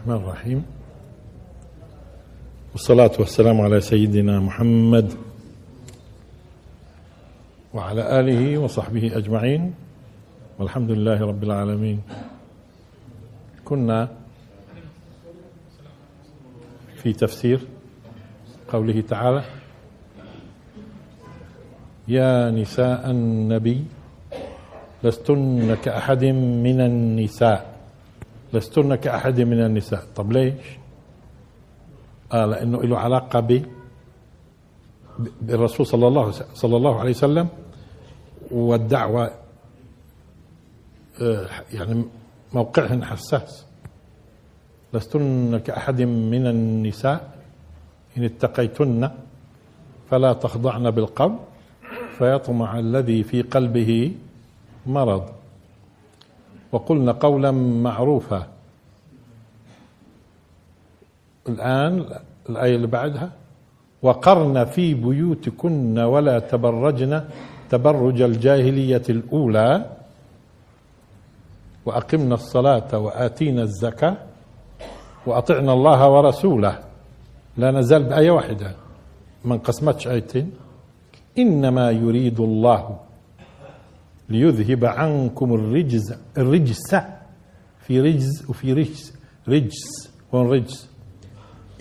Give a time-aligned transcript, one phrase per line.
[0.00, 0.64] الرحمن الرحيم.
[2.72, 5.12] والصلاة والسلام على سيدنا محمد
[7.74, 9.74] وعلى آله وصحبه أجمعين.
[10.58, 12.00] والحمد لله رب العالمين.
[13.64, 14.08] كنا
[16.96, 17.60] في تفسير
[18.72, 19.44] قوله تعالى
[22.08, 23.84] يا نساء النبي
[25.04, 26.24] لستن كأحد
[26.64, 27.69] من النساء.
[28.52, 30.04] لستن كأحد من النساء.
[30.16, 30.78] طب ليش؟
[32.32, 33.62] آه لأنه له علاقة ب
[35.40, 37.48] بالرسول صلى الله صلى الله عليه وسلم
[38.50, 39.30] والدعوة
[41.22, 42.04] آه يعني
[42.52, 43.66] موقعهن حساس.
[44.94, 47.38] لستن كأحد من النساء
[48.18, 49.10] إن اتقيتن
[50.10, 51.36] فلا تخضعن بالقول
[52.18, 54.12] فيطمع الذي في قلبه
[54.86, 55.39] مرض.
[56.72, 57.50] وقلنا قولا
[57.82, 58.46] معروفا.
[61.48, 62.04] الآن
[62.50, 63.30] الآية اللي بعدها
[64.02, 67.24] وقرن في بيوتكن ولا تبرجن
[67.70, 69.90] تبرج الجاهلية الأولى
[71.86, 74.16] وأقمنا الصلاة وآتينا الزكاة
[75.26, 76.78] وأطعنا الله ورسوله.
[77.56, 78.74] لا نزال بآية واحدة.
[79.44, 80.52] ما انقسمتش آيتين.
[81.38, 82.98] إنما يريد الله
[84.30, 86.94] ليذهب عنكم الرجز الرجس
[87.80, 89.14] في رجز وفي رجس
[89.48, 90.88] رجس هون رجس؟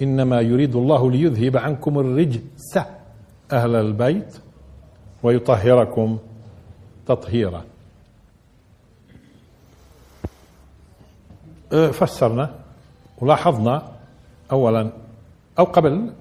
[0.02, 2.78] إنما يريد الله ليذهب عنكم الرجس
[3.52, 4.38] أهل البيت
[5.24, 6.18] ويطهركم
[7.06, 7.64] تطهيرا.
[11.92, 12.56] فسرنا
[13.22, 13.92] ولاحظنا
[14.52, 14.92] أولا
[15.60, 16.14] أو قبل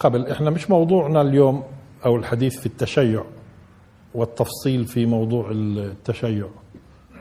[0.00, 1.62] قبل إحنا مش موضوعنا اليوم
[2.06, 3.24] أو الحديث في التشيع.
[4.14, 6.48] والتفصيل في موضوع التشيع.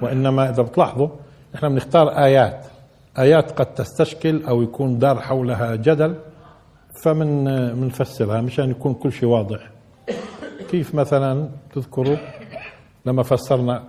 [0.02, 1.10] وإنما إذا بتلاحظوا
[1.56, 2.66] إحنا بنختار آيات.
[3.20, 6.16] آيات قد تستشكل أو يكون دار حولها جدل
[7.04, 7.44] فمن
[7.74, 9.72] بنفسرها مشان يكون كل شيء واضح.
[10.70, 12.18] كيف مثلا تذكروا
[13.06, 13.84] لما فسرنا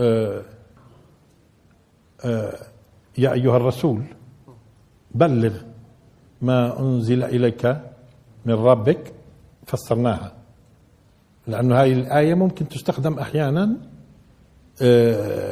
[0.00, 0.42] آآ
[2.24, 2.52] آآ
[3.18, 4.02] يا أيها الرسول
[5.14, 5.52] بلغ
[6.42, 7.66] ما أنزل إليك
[8.46, 9.12] من ربك
[9.66, 10.32] فسرناها.
[11.46, 13.66] لأنه هذه الآية ممكن تستخدم أحيانا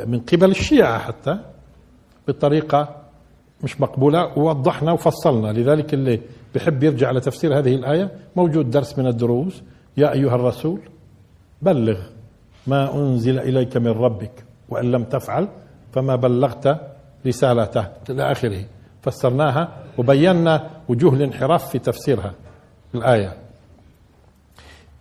[0.06, 1.38] من قبل الشيعة حتى
[2.28, 2.96] بطريقة
[3.62, 5.52] مش مقبولة ووضحنا وفصلنا.
[5.52, 6.20] لذلك اللي
[6.54, 9.62] بحب يرجع لتفسير هذه الآية موجود درس من الدروس.
[9.96, 10.80] يا أيها الرسول
[11.62, 11.98] بلغ
[12.66, 15.48] ما أنزل إليك من ربك وإن لم تفعل
[15.92, 16.80] فما بلغت
[17.26, 17.86] رسالته.
[18.10, 18.64] إلى آخره.
[19.02, 19.68] فسرناها
[19.98, 22.32] وبينا وجوه الانحراف في تفسيرها.
[22.94, 23.36] الآية.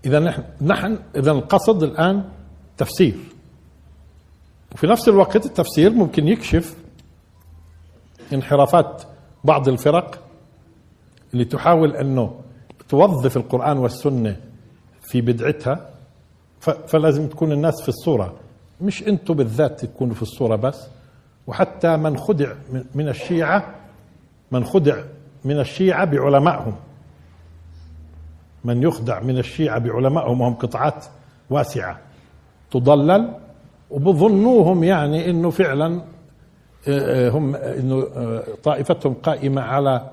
[0.06, 2.24] إذا نحن نحن إذا القصد الآن
[2.78, 3.16] تفسير.
[4.74, 6.76] وفي نفس الوقت التفسير ممكن يكشف
[8.34, 9.04] انحرافات
[9.44, 10.24] بعض الفرق
[11.34, 12.40] اللي تحاول أنه
[12.90, 14.36] توظف القرآن والسنة
[15.02, 15.90] في بدعتها.
[16.88, 18.34] فلازم تكون الناس في الصورة.
[18.82, 20.88] مش أنتم بالذات تكونوا في الصورة بس.
[21.48, 22.54] وحتى من خدع
[22.96, 23.76] من الشيعة
[24.52, 25.04] من خدع
[25.46, 26.76] من الشيعة بعلمائهم.
[28.64, 31.06] من يخدع من الشيعة بعلمائهم وهم قطعات
[31.50, 32.00] واسعة
[32.72, 33.34] تضلل
[33.92, 36.02] وبظنوهم يعني إنه فعلا
[37.30, 38.04] هم إنه
[38.64, 40.10] طائفتهم قائمة على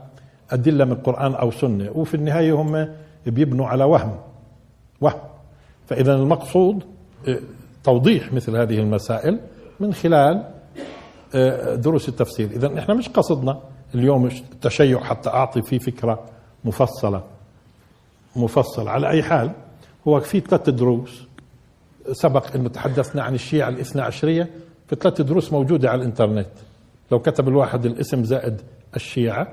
[0.50, 2.88] أدلة من القرآن أو سنة وفي النهاية هم
[3.26, 4.16] بيبنوا على وهم
[5.00, 5.20] وهم.
[5.86, 6.84] فإذا المقصود
[7.84, 9.40] توضيح مثل هذه المسائل
[9.80, 10.50] من خلال
[11.80, 12.50] دروس التفسير.
[12.50, 13.60] إذا إحنا مش قصدنا
[13.94, 16.24] اليوم التشيع حتى أعطي فيه فكرة
[16.64, 17.22] مفصلة.
[18.36, 18.88] مفصل.
[18.88, 19.50] على أي حال
[20.08, 21.22] هو في ثلاث دروس
[22.12, 24.50] سبق أنه تحدثنا عن الشيعة الاثنى عشرية.
[24.88, 26.48] في ثلاث دروس موجودة على الإنترنت.
[27.12, 28.60] لو كتب الواحد الاسم زائد
[28.96, 29.48] الشيعة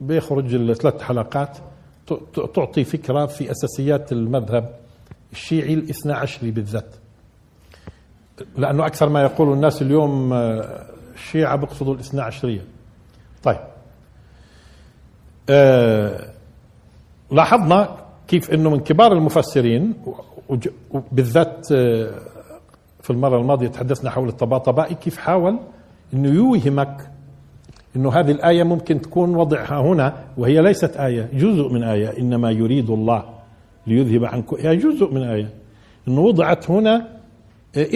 [0.00, 1.58] بيخرج الثلاث حلقات
[2.54, 4.74] تعطي فكرة في أساسيات المذهب
[5.32, 6.94] الشيعي الاثنى عشري بالذات.
[8.56, 10.32] لأنه أكثر ما يقول الناس اليوم
[11.14, 12.64] الشيعة بيقصدوا الاثنى عشرية.
[13.42, 13.58] طيب.
[15.50, 16.32] آه
[17.30, 17.96] لاحظنا
[18.28, 19.94] كيف إنه من كبار المفسرين
[20.90, 21.66] وبالذات
[23.02, 25.58] في المرة الماضية تحدثنا حول الطباطبائي كيف حاول
[26.14, 27.10] إنه يوهمك
[27.96, 32.90] إنه هذه الآية ممكن تكون وضعها هنا وهي ليست آية جزء من آية إنما يريد
[32.90, 33.24] الله
[33.86, 34.56] ليذهب عنكم.
[34.56, 35.50] هي جزء من آية.
[36.08, 37.08] إنه وضعت هنا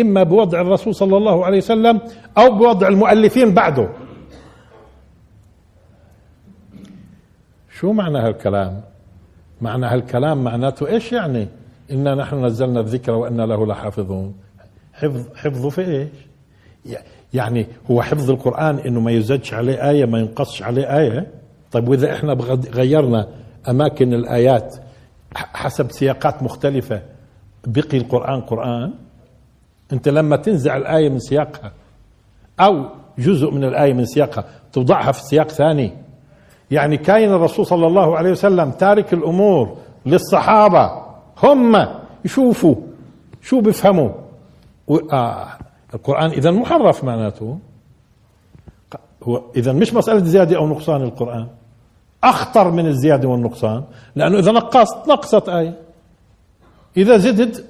[0.01, 2.01] إما بوضع الرسول صلى الله عليه وسلم
[2.39, 3.89] أو بوضع المؤلفين بعده.
[7.71, 8.81] شو معنى هالكلام؟
[9.63, 11.49] معنى هالكلام معناته إيش يعني؟
[11.91, 14.35] إنا نحن نزلنا الذكر وإنا له لحافظون.
[14.93, 16.09] حفظ حفظه في إيش؟
[17.35, 21.27] يعني هو حفظ القرآن إنه ما يزدش عليه آية ما ينقصش عليه آية؟
[21.73, 22.33] طيب وإذا إحنا
[22.75, 23.29] غيرنا
[23.69, 24.77] أماكن الآيات
[25.35, 27.03] حسب سياقات مختلفة
[27.67, 28.93] بقي القرآن قرآن؟
[29.93, 31.73] أنت لما تنزع الآية من سياقها
[32.61, 32.87] أو
[33.19, 35.93] جزء من الآية من سياقها توضعها في سياق ثاني.
[36.73, 39.77] يعني كاين الرسول صلى الله عليه وسلم تارك الأمور
[40.07, 41.03] للصحابة
[41.43, 41.87] هم
[42.25, 42.75] يشوفوا
[43.43, 44.11] شو بيفهموا؟
[45.13, 45.49] آه
[45.95, 47.59] القرآن إذا محرف معناته.
[49.23, 51.47] هو إذا مش مسألة زيادة أو نقصان القرآن
[52.25, 53.85] أخطر من الزيادة والنقصان
[54.17, 55.75] لأنه إذا نقصت نقصت آية.
[56.97, 57.65] إذا زدت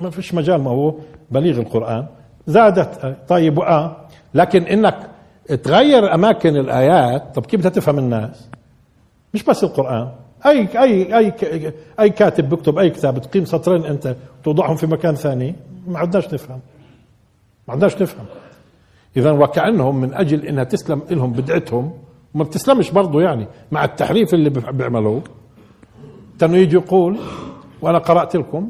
[0.00, 0.94] ما فيش مجال ما هو
[1.30, 2.06] بليغ القرآن
[2.46, 3.16] زادت آية.
[3.28, 3.96] طيب وآه
[4.34, 5.13] لكن إنك
[5.62, 8.48] تغير أماكن الآيات طب كيف بدها تفهم الناس؟
[9.34, 10.08] مش بس القرآن.
[10.46, 11.32] اي اي أي
[12.00, 15.54] أي كاتب بيكتب أي كتاب تقيم سطرين أنت توضعهم في مكان ثاني
[15.86, 16.60] ما عدناش نفهم.
[17.68, 18.26] ما عدناش نفهم.
[19.16, 21.92] اذا وكأنهم من أجل إنها تسلم لهم بدعتهم
[22.34, 25.22] وما بتسلمش برضه يعني مع التحريف اللي بيعملوه.
[26.40, 27.18] كانوا يجي يقول
[27.82, 28.68] وأنا قرأت لكم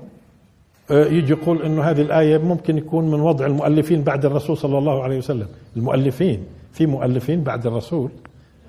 [0.91, 5.03] آه، يجي يقول إنه هذه الآية ممكن يكون من وضع المؤلفين بعد الرسول صلى الله
[5.03, 5.47] عليه وسلم.
[5.77, 6.45] المؤلفين.
[6.75, 8.11] في مؤلفين بعد الرسول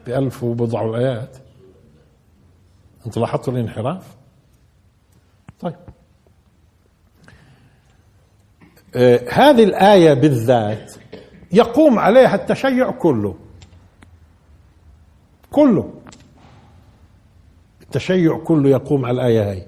[0.05, 1.37] بألف وبضع الايات
[3.05, 4.15] أنتوا لاحظتوا الانحراف؟
[5.59, 5.75] طيب.
[8.95, 10.93] آه هذه الآية بالذات
[11.51, 13.35] يقوم عليها التشيع كله.
[15.51, 15.93] كله.
[17.81, 19.63] التشيع كله يقوم على الآية هاي.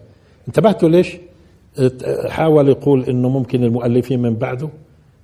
[0.47, 1.17] انتبهتوا ليش؟
[2.29, 4.69] حاول يقول إنه ممكن المؤلفين من بعده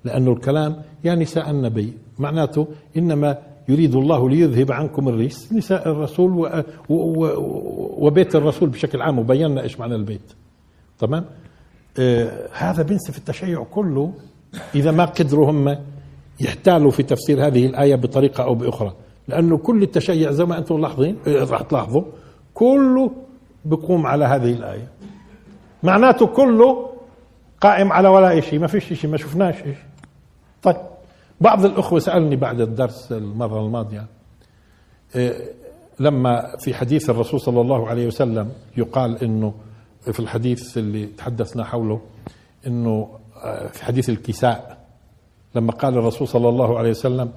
[0.04, 2.68] لأنه الكلام يا نساء النبي معناته
[2.98, 3.38] إنما
[3.70, 10.34] يريد الله ليذهب عنكم الرجس نساء الرسول وبيت الرسول بشكل عام وبينا إيش معنى البيت.
[11.00, 11.26] تمام؟
[12.00, 14.14] آه هذا بينسف التشيع كله
[14.76, 15.78] إذا ما قدروا هم
[16.40, 18.94] يحتالوا في تفسير هذه الآية بطريقة أو بأخرى.
[19.28, 22.04] لأنه كل التشيع زي ما أنتم لاحظين آه، راح تلاحظوا
[22.54, 23.12] كله
[23.66, 24.88] بقوم على هذه الآية.
[25.84, 26.90] معناته كله
[27.62, 29.76] قائم على ولا شيء ما فيش شيء ما شفناش شيء
[30.64, 30.93] طيب.
[31.44, 34.06] بعض الأخوة سألني بعد الدرس المرة الماضية
[35.16, 35.52] إيه،
[36.00, 39.54] لما في حديث الرسول صلى الله عليه وسلم يقال إنه
[40.12, 42.02] في الحديث اللي تحدثنا حوله
[42.68, 44.78] إنه آه، في حديث الكساء
[45.56, 47.32] لما قال الرسول صلى الله عليه وسلم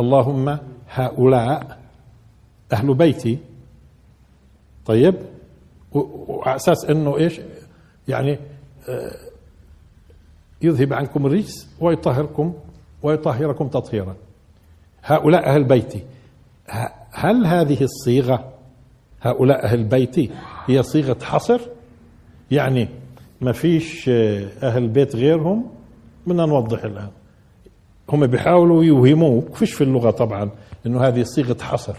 [0.00, 1.78] اللهم هؤلاء
[2.72, 3.38] أهل بيتي.
[4.86, 5.14] طيب
[5.92, 7.40] وعلى أساس إنه إيش؟
[8.08, 8.38] يعني
[8.88, 9.16] آه،
[10.62, 12.54] يذهب عنكم الرجس ويطهركم
[13.02, 14.14] ويطهركم تطهيرا.
[15.04, 16.02] هؤلاء أهل بيتي.
[17.12, 18.52] هل هذه الصيغة
[19.22, 20.30] هؤلاء أهل بيتي
[20.66, 21.60] هي صيغة حصر؟
[22.50, 22.88] يعني
[23.40, 24.08] ما فيش
[24.62, 25.70] أهل بيت غيرهم؟
[26.26, 27.08] بدنا نوضح الآن.
[28.08, 30.50] هم بيحاولوا يوهموك فيش في اللغة طبعا
[30.86, 31.96] إنه هذه صيغة حصر.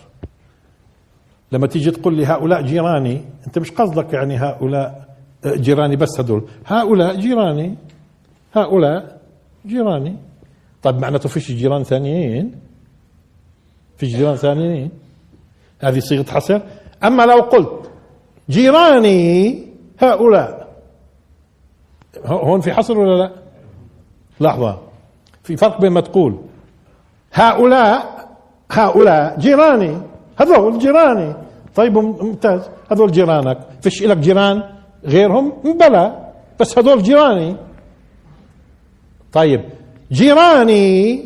[1.51, 5.09] لما تيجي تقول لي هؤلاء جيراني أنت مش قصدك يعني هؤلاء
[5.47, 6.43] جيراني بس هدول.
[6.65, 7.75] هؤلاء جيراني.
[8.53, 9.21] هؤلاء
[9.65, 10.15] جيراني.
[10.83, 12.55] طيب معناته فيش جيران ثانيين؟
[13.97, 14.91] في جيران ثانيين؟
[15.79, 16.61] هذه صيغة حصر.
[17.03, 17.91] أما لو قلت
[18.49, 19.67] جيراني
[19.99, 20.73] هؤلاء
[22.25, 23.31] هون في حصر ولا لا؟
[24.39, 24.81] لحظة.
[25.43, 26.41] في فرق بين ما تقول
[27.33, 28.27] هؤلاء
[28.71, 29.97] هؤلاء جيراني
[30.37, 31.35] هذول جيراني.
[31.75, 32.69] طيب ممتاز.
[32.91, 33.57] هذول جيرانك.
[33.81, 34.63] فيش لك جيران
[35.05, 36.31] غيرهم؟ بلى.
[36.59, 37.55] بس هذول جيراني.
[39.31, 39.61] طيب
[40.13, 41.25] جيراني.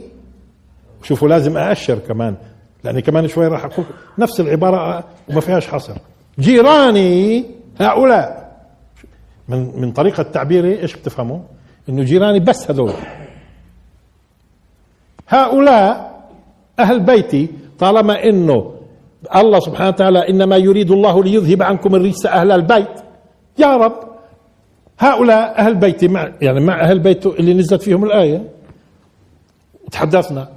[1.03, 2.35] شوفوا لازم أأشر كمان
[2.83, 3.85] لأني كمان شوي راح أقول
[4.17, 5.93] نفس العبارة وما فيهاش حصر.
[6.39, 7.45] جيراني
[7.79, 8.47] هؤلاء.
[9.47, 11.39] من من طريقة تعبيري إيش بتفهموا؟
[11.89, 12.93] إنه جيراني بس هذول.
[15.27, 16.17] هؤلاء
[16.79, 18.73] أهل بيتي طالما إنه
[19.35, 22.99] الله سبحانه وتعالى إنما يريد الله ليذهب عنكم الرجس أهل البيت.
[23.57, 23.99] يا رب
[24.99, 28.56] هؤلاء أهل بيتي مع يعني مع أهل بيته اللي نزلت فيهم الآية.
[29.91, 30.47] تحدثنا.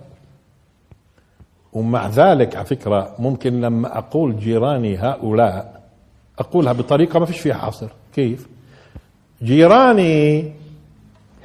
[1.72, 5.80] ومع ذلك على فكرة ممكن لما أقول جيراني هؤلاء
[6.38, 8.49] أقولها بطريقة ما فيش فيها حصر كيف؟
[9.42, 10.52] جيراني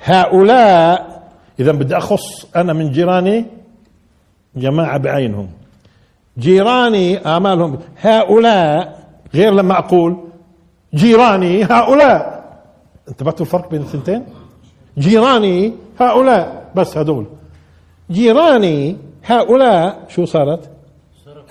[0.03, 1.23] هؤلاء
[1.59, 3.45] إذا بدي أخص أنا من جيراني
[4.55, 5.49] جماعة بعينهم.
[6.37, 7.79] جيراني آمالهم.
[8.01, 10.17] هؤلاء غير لما أقول
[10.95, 12.45] جيراني هؤلاء.
[13.09, 14.25] انتبهتوا الفرق بين الثنتين؟
[14.97, 16.71] جيراني هؤلاء.
[16.75, 17.25] بس هدول.
[18.11, 20.71] جيراني هؤلاء شو صارت؟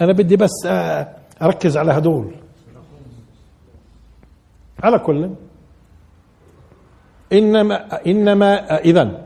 [0.01, 0.67] أنا بدي بس
[1.43, 2.35] أركز على هدول.
[4.83, 5.31] على كل.
[7.33, 9.25] إنما إنما اذا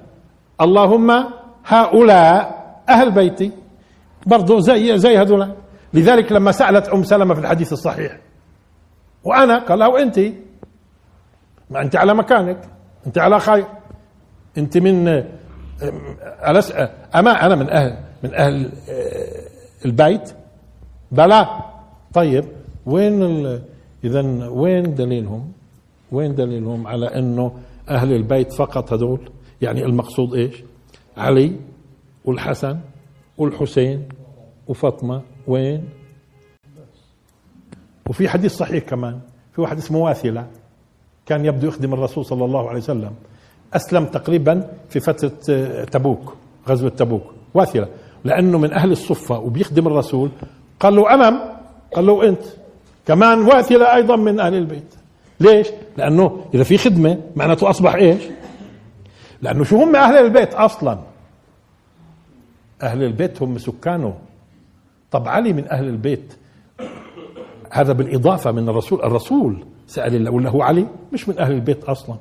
[0.60, 1.24] اللهم
[1.66, 2.58] هؤلاء
[2.88, 3.52] أهل بيتي.
[4.26, 5.52] برضو زي زي هذول
[5.94, 8.18] لذلك لما سألت أم سلمة في الحديث الصحيح
[9.24, 10.20] وأنا قال لها وانت؟
[11.70, 12.60] ما انت على مكانك
[13.06, 13.66] انت على خير.
[14.58, 15.24] انت من
[15.82, 16.72] ألس
[17.14, 18.72] أما أنا من أهل من أهل
[19.84, 20.32] البيت؟
[21.12, 21.46] بلى.
[22.14, 22.44] طيب
[22.86, 23.22] وين
[24.04, 25.52] اذا وين دليلهم؟
[26.12, 27.58] وين دليلهم على إنه
[27.88, 29.30] أهل البيت فقط هذول؟
[29.62, 30.62] يعني المقصود إيش؟
[31.16, 31.56] علي
[32.24, 32.78] والحسن
[33.38, 34.08] والحسين
[34.68, 35.22] وفاطمة.
[35.46, 35.88] وين؟
[38.08, 39.20] وفي حديث صحيح كمان
[39.52, 40.46] في واحد اسمه واثلة
[41.26, 43.14] كان يبدو يخدم الرسول صلى الله عليه وسلم.
[43.74, 46.34] أسلم تقريبا في فترة آه، تبوك
[46.68, 47.22] غزوة تبوك.
[47.54, 47.88] واثله
[48.24, 50.30] لأنه من أهل الصفة وبيخدم الرسول.
[50.80, 51.40] قال له أمام
[51.94, 52.42] قال له أنت.
[53.06, 54.94] كمان واثله أيضا من أهل البيت.
[55.40, 58.22] ليش؟ لأنه إذا في خدمة معناته أصبح إيش؟
[59.42, 60.98] لأنه شو هم أهل البيت أصلا؟
[62.82, 64.14] أهل البيت هم سكانه.
[65.10, 66.34] طب علي من أهل البيت.
[67.70, 69.02] هذا بالإضافة من الرسول.
[69.02, 72.16] الرسول سأل الله ولا هو علي؟ مش من أهل البيت أصلا.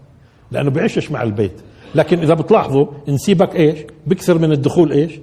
[0.51, 1.61] لأنه بيعيشش مع البيت.
[1.95, 5.19] لكن إذا بتلاحظوا نسيبك إيش؟ بكثر من الدخول إيش؟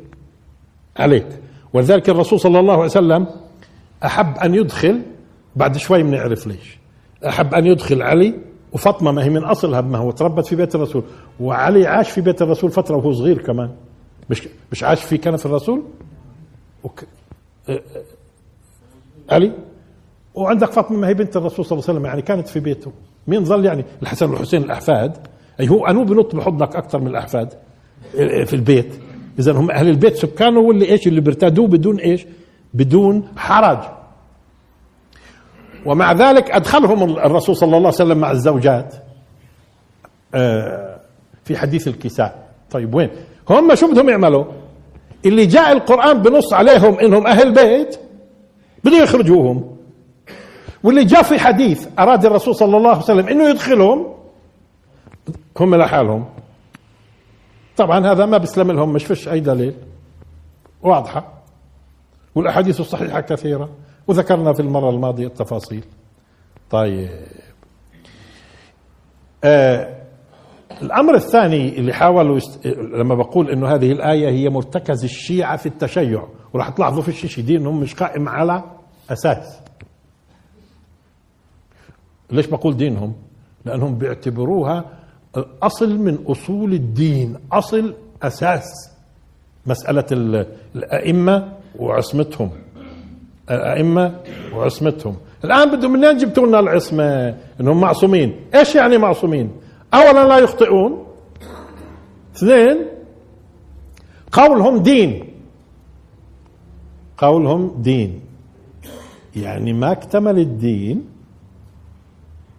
[0.97, 1.26] عليك.
[1.73, 3.26] ولذلك الرسول صلى الله عليه وسلم
[4.04, 5.02] أحب أن يدخل
[5.57, 6.78] بعد شوي بنعرف ليش.
[7.26, 8.35] أحب أن يدخل علي
[8.73, 11.04] وفاطمة ما هي من اصلها ما هو تربت في بيت الرسول.
[11.40, 13.71] وعلي عاش في بيت الرسول فترة وهو صغير كمان.
[14.31, 15.83] مش مش عاش في كنف الرسول؟
[16.85, 17.04] وك...
[19.31, 19.52] علي؟
[20.35, 22.93] وعندك فاطمة ما هي بنت الرسول صلى الله عليه وسلم يعني كانت في بيته.
[23.26, 25.16] مين ظل يعني الحسن والحسين الأحفاد
[25.61, 27.52] أي هو انو بنط بحضنك أكثر من الأحفاد
[28.47, 28.95] في البيت.
[29.38, 32.26] إذا هم أهل البيت سكانه واللي إيش اللي بيرتادوه بدون إيش
[32.75, 33.78] بدون حرج.
[35.87, 38.95] ومع ذلك أدخلهم الرسول صلى الله عليه وسلم مع الزوجات.
[40.35, 41.00] آه،
[41.45, 42.49] في حديث الكساء.
[42.71, 43.11] طيب وين؟
[43.50, 44.45] هم شو بدهم يعملوا؟
[45.26, 47.97] اللي جاء القرآن بنص عليهم إنهم أهل بيت
[48.85, 49.74] بده يخرجوهم.
[50.85, 54.14] واللي جاء في حديث أراد الرسول صلى الله عليه وسلم إنه يدخلهم
[55.61, 56.25] هم لحالهم
[57.76, 59.75] طبعا هذا ما بيسلم لهم مش فيش أي دليل.
[60.83, 61.33] واضحة.
[62.35, 63.69] والأحاديث الصحيحة كثيرة.
[64.09, 65.85] وذكرنا في المرة الماضية التفاصيل.
[66.71, 67.09] طيب.
[69.45, 69.95] آه
[70.83, 72.67] الأمر الثاني اللي حاولوا يست...
[72.95, 77.81] لما بقول إنه هذه الآية هي مرتكز الشيعة في التشيع وراح تلاحظوا في شيء دينهم
[77.81, 78.62] مش قائم على
[79.11, 79.61] أساس.
[82.35, 83.14] ليش بقول دينهم؟
[83.64, 84.85] لأنهم بيعتبروها
[85.62, 88.91] أصل من أصول الدين أصل أساس
[89.67, 90.07] مسألة
[90.76, 92.50] الأئمة وعصمتهم.
[93.50, 94.21] الأئمة
[94.55, 95.17] وعصمتهم.
[95.45, 98.37] الآن بدهم منين جبتوا لنا العصمة؟ إنهم معصومين.
[98.55, 99.50] إيش يعني معصومين؟
[99.95, 101.07] اولا لا يخطئون.
[102.37, 102.76] اثنين
[104.33, 105.29] قولهم دين.
[107.19, 108.21] قولهم دين.
[109.37, 111.05] يعني ما اكتمل الدين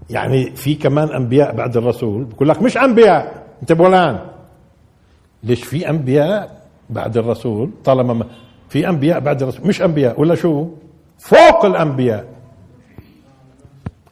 [0.09, 2.23] يعني في كمان أنبياء بعد الرسول.
[2.23, 3.45] بقول لك مش أنبياء.
[3.61, 4.19] أنت بولان.
[5.43, 8.25] ليش في أنبياء بعد الرسول؟ طالما ما
[8.69, 9.67] في أنبياء بعد الرسول.
[9.67, 10.21] مش أنبياء.
[10.21, 10.67] ولا شو؟
[11.17, 12.25] فوق الأنبياء.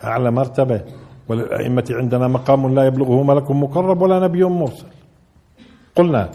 [0.03, 0.81] أعلى مرتبة.
[1.27, 4.87] وللأئمة عندنا مقام لا يبلغه ملك مقرب ولا نبي مرسل.
[5.95, 6.31] قلنا.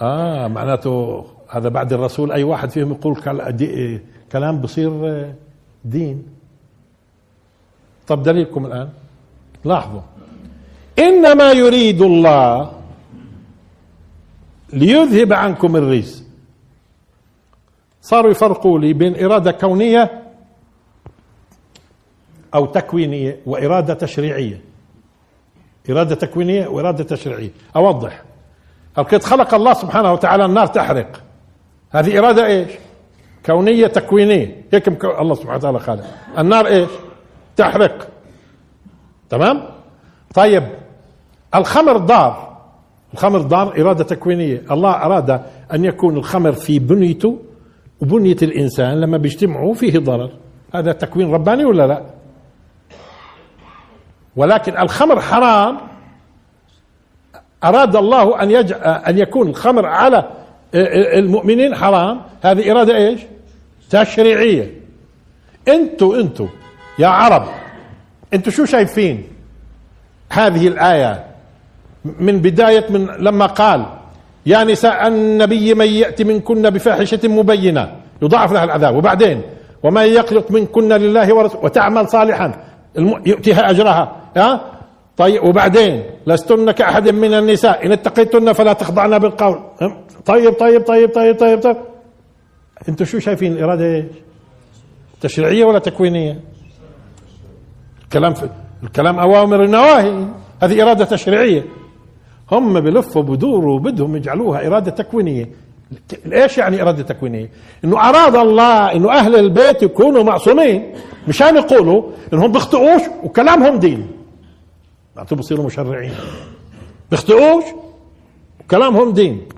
[0.00, 3.16] آه معناته هذا بعد الرسول أي واحد فيهم يقول
[4.32, 4.90] كلام بصير
[5.84, 6.39] دين.
[8.10, 8.88] طب دليلكم الآن.
[9.64, 10.00] لاحظوا.
[10.98, 12.72] إنما يريد الله
[14.72, 16.24] ليذهب عنكم الرجس
[18.02, 20.22] صاروا يفرقوا لي بين إرادة كونية
[22.54, 24.60] أو تكوينية وإرادة تشريعية.
[25.90, 27.50] إرادة تكوينية وإرادة تشريعية.
[27.76, 28.22] أوضح.
[28.98, 31.22] القد خلق الله سبحانه وتعالى النار تحرق.
[31.90, 32.70] هذه إرادة إيش؟
[33.46, 34.62] كونية تكوينية.
[34.72, 36.04] هيك الله سبحانه وتعالى خالق.
[36.38, 36.90] النار إيش؟
[37.56, 38.08] تحرق
[39.30, 39.62] تمام؟
[40.34, 40.62] طيب
[41.54, 42.56] الخمر ضار.
[43.14, 44.62] الخمر ضار إرادة تكوينية.
[44.70, 45.42] الله أراد
[45.72, 47.38] أن يكون الخمر في بنيته
[48.00, 50.30] وبنية الإنسان لما بيجتمعوا فيه ضرر.
[50.74, 52.02] هذا تكوين رباني ولا لا؟
[54.36, 55.78] ولكن الخمر حرام.
[57.64, 60.30] أراد الله أن يجعل أن يكون الخمر على
[60.74, 62.20] المؤمنين حرام.
[62.42, 63.20] هذه إرادة إيش؟
[63.90, 64.74] تشريعية.
[65.68, 66.48] أنتوا أنتوا
[67.00, 67.44] يا عرب
[68.34, 69.24] أنتوا شو شايفين
[70.30, 71.24] هذه الآية
[72.04, 73.86] من بداية من لما قال
[74.46, 79.42] يا نساء النبي من يأتي منكن بفاحشة مبينة يضاعف لها العذاب وبعدين
[79.82, 82.52] ومن يقلق منكن لله ورسوله وتعمل صالحا
[83.26, 84.60] يؤتيها أجرها ها
[85.16, 89.60] طيب وبعدين لستن كأحد من النساء إن اتقيتن فلا تخضعن بالقول
[90.26, 91.76] طيب طيب طيب طيب طيب, طيب.
[92.88, 94.04] أنتم شو شايفين الإرادة إيش؟
[95.20, 96.40] تشريعية ولا تكوينية؟
[98.10, 98.48] الكلام في
[98.82, 100.26] الكلام أوامر النواهي.
[100.62, 101.64] هذه إرادة تشريعية.
[102.52, 105.50] هم بلفوا بدوروا بدهم يجعلوها إرادة تكوينية.
[106.32, 107.50] إيش يعني إرادة تكوينية؟
[107.84, 110.94] إنه أراد الله إنه أهل البيت يكونوا معصومين.
[111.28, 112.02] مشان يقولوا
[112.32, 114.10] إنهم بيخطئوش وكلامهم دين.
[115.16, 116.12] معناته بصيروا مشرعين.
[117.10, 117.64] بيخطئوش
[118.60, 119.48] وكلامهم دين.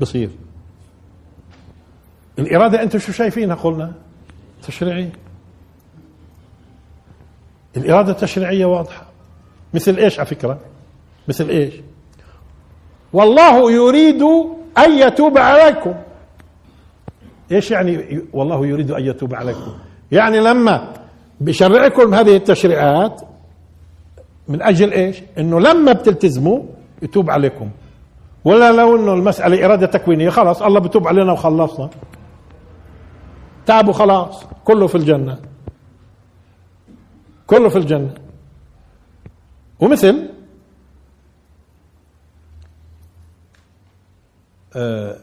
[0.00, 0.30] بصير.
[2.38, 3.92] الإرادة أنتم شو شايفينها؟ قلنا.
[4.66, 5.12] تشريعية.
[7.76, 9.02] الإرادة التشريعية واضحة.
[9.74, 10.58] مثل إيش على فكرة؟
[11.28, 11.74] مثل إيش؟
[13.12, 14.22] والله يريد
[14.78, 15.94] أن يتوب عليكم.
[17.52, 19.72] إيش يعني والله يريد أن يتوب عليكم؟
[20.12, 20.92] يعني لما
[21.40, 23.20] بشرعكم هذه التشريعات
[24.48, 26.62] من أجل إيش؟ إنه لما بتلتزموا
[27.02, 27.70] يتوب عليكم.
[28.44, 31.90] ولا لو إنه المسألة إرادة تكوينية خلاص الله بتوب علينا وخلصنا.
[33.66, 35.38] تعبوا خلاص كله في الجنة.
[37.50, 38.14] كله في الجنة.
[39.80, 40.28] ومثل
[44.76, 45.16] آه،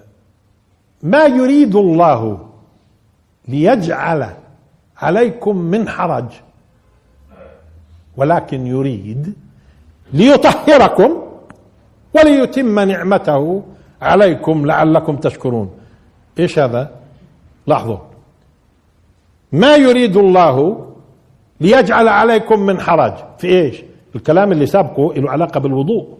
[1.03, 2.49] ما يريد الله
[3.47, 4.33] ليجعل
[4.97, 6.25] عليكم من حرج
[8.17, 9.33] ولكن يريد
[10.13, 11.11] ليطهركم
[12.15, 13.63] وليتم نعمته
[14.01, 15.79] عليكم لعلكم تشكرون.
[16.39, 16.91] إيش هذا؟
[17.67, 17.97] لاحظوا
[19.51, 20.86] ما يريد الله
[21.61, 23.13] ليجعل عليكم من حرج.
[23.37, 23.83] في إيش؟
[24.15, 26.17] الكلام اللي سابقه له علاقة بالوضوء.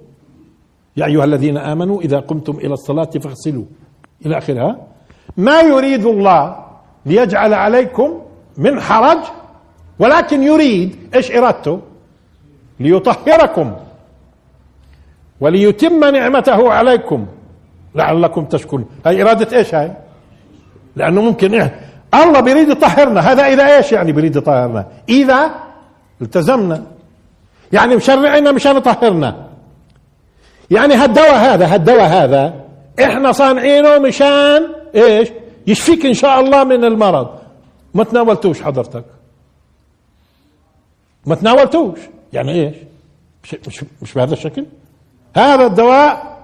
[0.98, 3.64] يا أيها الذين آمنوا إذا قمتم إلى الصلاة فاغسلوا.
[4.26, 4.78] إلى آخرها
[5.38, 6.66] ما يريد الله
[7.06, 8.22] ليجعل عليكم
[8.58, 9.20] من حرج
[10.00, 11.82] ولكن يريد إيش إرادته؟
[12.80, 13.74] ليطهركم.
[15.40, 17.26] وليتم نعمته عليكم.
[17.96, 18.86] لعلكم تشكرون.
[19.06, 19.92] هاي إرادة إيش هاي؟
[20.96, 23.20] لأنه ممكن إيه؟ الله بيريد يطهرنا.
[23.20, 25.52] هذا إذا إيش يعني بيريد يطهرنا؟ إذا
[26.22, 26.84] التزمنا.
[27.72, 29.48] يعني مشرعنا مشان يطهرنا.
[30.72, 32.54] يعني هالدواء هذا هالدواء هذا
[33.04, 35.30] إحنا صانعينه مشان إيش؟
[35.67, 37.30] يشفيك إن شاء الله من المرض.
[37.93, 39.06] ما تناولتوش حضرتك.
[41.26, 42.00] ما تناولتوش.
[42.34, 42.76] يعني إيش؟
[43.43, 44.65] مش, مش, مش بهذا الشكل؟
[45.36, 46.38] هذا الدواء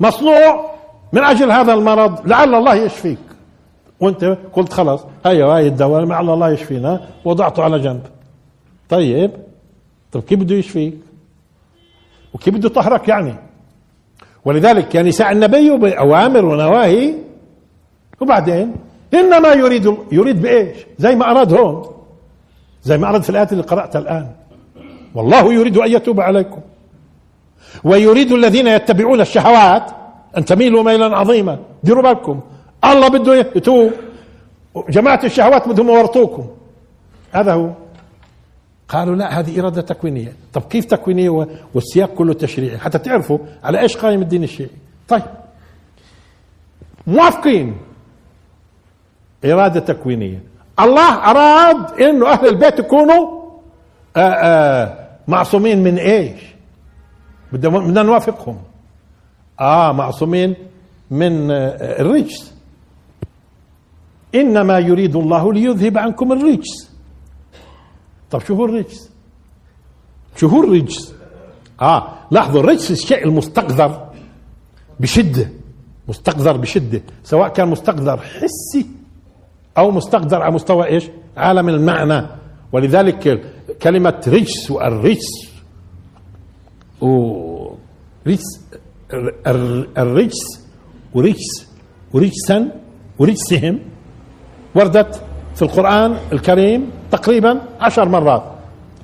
[0.00, 0.70] مصنوع
[1.12, 2.28] من أجل هذا المرض.
[2.28, 3.18] لعل الله يشفيك.
[4.00, 8.02] وانت قلت خلاص هيا هاي الدواء لعل الله يشفينا وضعته على جنب.
[8.88, 9.30] طيب
[10.12, 10.98] طيب كيف بده يشفيك؟
[12.34, 13.34] وكيف بده يطهرك يعني؟
[14.44, 17.14] ولذلك يا نساء النبي بأوامر ونواهي.
[18.20, 18.74] وبعدين؟
[19.14, 21.86] إنما يريد يريد بإيش؟ زي ما أراد هون.
[22.82, 24.26] زي ما أراد في الآيات اللي قرأتها الآن.
[25.14, 26.60] والله يريد أن يتوب عليكم.
[27.84, 29.90] ويريد الذين يتبعون الشهوات
[30.38, 31.58] أن تميلوا ميلا عظيما.
[31.82, 32.40] ديروا بالكم.
[32.84, 33.92] الله بده يتوب
[34.88, 36.50] جماعة الشهوات بدهم يورطوكم.
[37.32, 37.70] هذا هو.
[38.88, 40.32] قالوا لا هذه إرادة تكوينية.
[40.52, 42.78] طب كيف تكوينية؟ والسياق كله تشريعي.
[42.78, 44.70] حتى تعرفوا على إيش قائم الدين الشيعي.
[45.08, 45.22] طيب.
[47.06, 47.76] موافقين.
[49.44, 50.42] إرادة تكوينية.
[50.80, 53.40] الله أراد إنه أهل البيت يكونوا
[54.16, 56.40] آآ آآ معصومين من إيش؟
[57.52, 58.58] بدنا نوافقهم.
[59.60, 60.54] آه معصومين
[61.10, 62.54] من الرجس.
[64.34, 66.90] إنما يريد الله ليذهب عنكم الرجس.
[68.30, 69.10] طب شو هو الرجس؟
[70.36, 71.14] شو هو الرجس؟
[71.80, 74.10] آه لاحظوا الرجس الشيء المستقذر
[75.00, 75.50] بشدة
[76.08, 78.86] مستقذر بشدة سواء كان مستقذر حسي
[79.78, 81.04] أو مستقذر على مستوى إيش؟
[81.36, 82.26] عالم المعنى.
[82.72, 83.42] ولذلك
[83.82, 85.28] كلمة رجس والرجس
[87.00, 88.44] ورجس
[89.98, 90.66] الرجس
[91.14, 91.66] ورجس
[92.12, 92.80] ورجسا
[93.18, 93.78] ورجسهم
[94.74, 95.22] وردت
[95.54, 98.42] في القرآن الكريم تقريبا عشر مرات.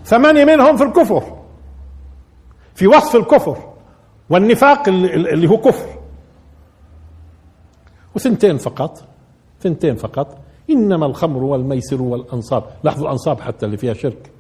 [0.05, 1.37] ثمانية منهم في الكفر
[2.75, 3.73] في وصف الكفر
[4.31, 5.87] والنفاق اللي هو كفر.
[8.15, 9.05] وثنتين فقط
[9.61, 10.39] ثنتين فقط.
[10.71, 14.31] إنما الخمر والميسر والأنصاب لاحظوا الأنصاب حتى اللي فيها شرك.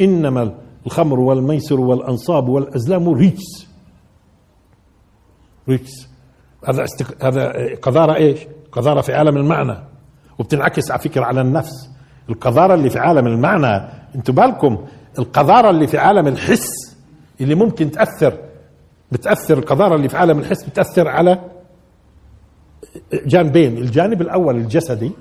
[0.00, 0.54] إنما
[0.86, 3.68] الخمر والميسر والأنصاب والأزلام رجس
[5.68, 6.08] رجس
[6.68, 7.24] هذا استك...
[7.24, 7.52] هذا
[7.82, 8.38] قذارة إيش؟
[8.72, 9.76] قذارة في عالم المعنى.
[10.40, 11.90] وبتنعكس على فكرة على النفس.
[12.28, 14.78] القذارة اللي في عالم المعنى أنتوا بالكم
[15.18, 16.96] القذارة اللي في عالم الحس
[17.40, 18.38] اللي ممكن تأثر
[19.12, 21.38] بتأثر القذارة اللي في عالم الحس بتأثر على
[23.26, 25.12] جانبين الجانب الأول الجسدي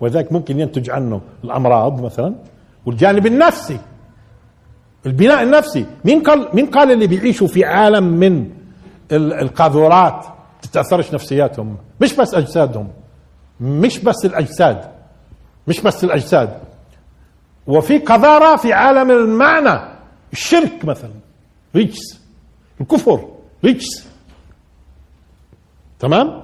[0.00, 2.34] وذلك ممكن ينتج عنه الأمراض مثلا
[2.86, 3.78] والجانب النفسي
[5.06, 5.86] البناء النفسي.
[6.04, 8.50] مين قال مين قال اللي بيعيشوا في عالم من
[9.12, 10.26] القاذورات؟
[10.62, 12.88] تتأثرش نفسياتهم مش بس أجسادهم.
[13.60, 14.90] مش بس الأجساد
[15.68, 16.58] مش بس الأجساد.
[17.66, 19.80] وفي قذارة في عالم المعنى
[20.32, 21.12] الشرك مثلا
[21.76, 22.20] رجس
[22.80, 23.28] الكفر
[23.64, 24.08] رجس
[25.98, 26.42] تمام؟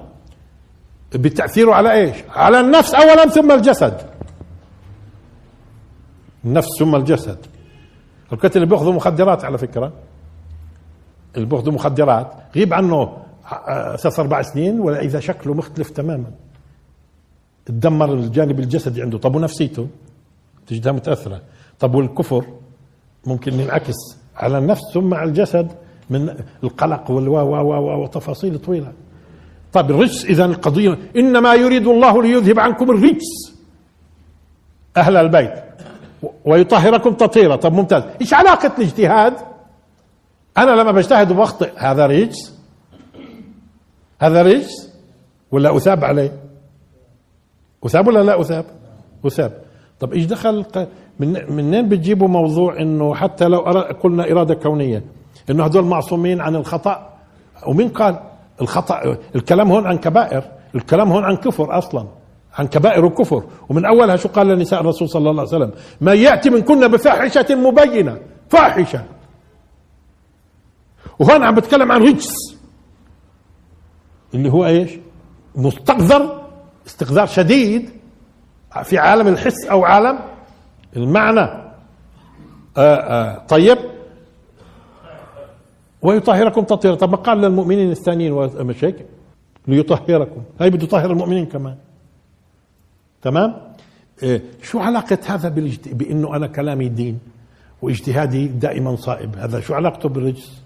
[1.15, 4.09] بتأثيره على إيش؟ على النفس اولا ثم الجسد.
[6.45, 7.37] النفس ثم الجسد.
[8.33, 9.93] الكتل اللي بياخذوا مخدرات على فكرة.
[11.35, 12.33] اللي بياخذوا مخدرات.
[12.55, 13.17] غيب عنه
[13.97, 16.31] ثلاث أربع سنين ولا اذا شكله مختلف تماما.
[17.65, 19.17] تدمر الجانب الجسدي عنده.
[19.17, 19.87] طب ونفسيته؟
[20.67, 21.41] تجدها متأثرة.
[21.79, 22.45] طب والكفر؟
[23.25, 23.95] ممكن ينعكس
[24.35, 25.71] على النفس ثم على الجسد
[26.09, 27.59] من القلق والوا
[28.03, 28.93] وتفاصيل طويلة.
[29.73, 33.57] طب الرجس إذا القضية إنما يريد الله ليذهب عنكم الرجس.
[34.97, 35.53] أهل البيت.
[36.45, 37.55] ويطهركم تطهيرا.
[37.55, 38.03] طب ممتاز.
[38.21, 39.33] إيش علاقة الاجتهاد؟
[40.57, 42.59] أنا لما بجتهد وبخطئ هذا رجس؟
[44.19, 44.89] هذا رجس؟
[45.51, 46.50] ولا أثاب عليه؟
[47.85, 48.65] أثاب ولا لا أثاب؟
[49.25, 49.61] أثاب.
[49.99, 50.65] طب إيش دخل؟
[51.19, 53.59] من منين بتجيبوا موضوع إنه حتى لو
[54.03, 55.03] قلنا إرادة كونية
[55.49, 57.09] إنه هذول معصومين عن الخطأ؟
[57.67, 58.19] ومين قال؟
[58.61, 60.43] الخطأ الكلام هون عن كبائر
[60.75, 62.07] الكلام هون عن كفر أصلا
[62.53, 63.43] عن كبائر وكفر.
[63.69, 67.55] ومن أولها شو قال لنساء الرسول صلى الله عليه وسلم؟ ما يأتي من كنا بفاحشة
[67.55, 68.17] مبينة.
[68.49, 69.05] فاحشة.
[71.19, 72.33] وهون عم بتكلم عن رجس
[74.33, 74.91] اللي هو إيش؟
[75.55, 76.40] مستقذر
[76.91, 77.89] استقذار شديد
[78.83, 80.19] في عالم الحس أو عالم
[80.95, 81.39] المعنى.
[81.39, 81.61] آآ
[82.77, 83.77] آآ طيب.
[86.01, 86.95] ويطهركم تطهيرا.
[86.95, 89.05] طب ما قال للمؤمنين الثانيين مش هيك
[89.67, 90.41] ليطهركم.
[90.59, 91.75] هاي بده يطهر المؤمنين كمان.
[93.21, 93.55] تمام؟
[94.23, 95.89] إيه شو علاقة هذا بالاجت...
[95.89, 97.19] بأنه أنا كلامي دين
[97.81, 100.61] واجتهادي دائما صائب؟ هذا شو علاقته بالرجس؟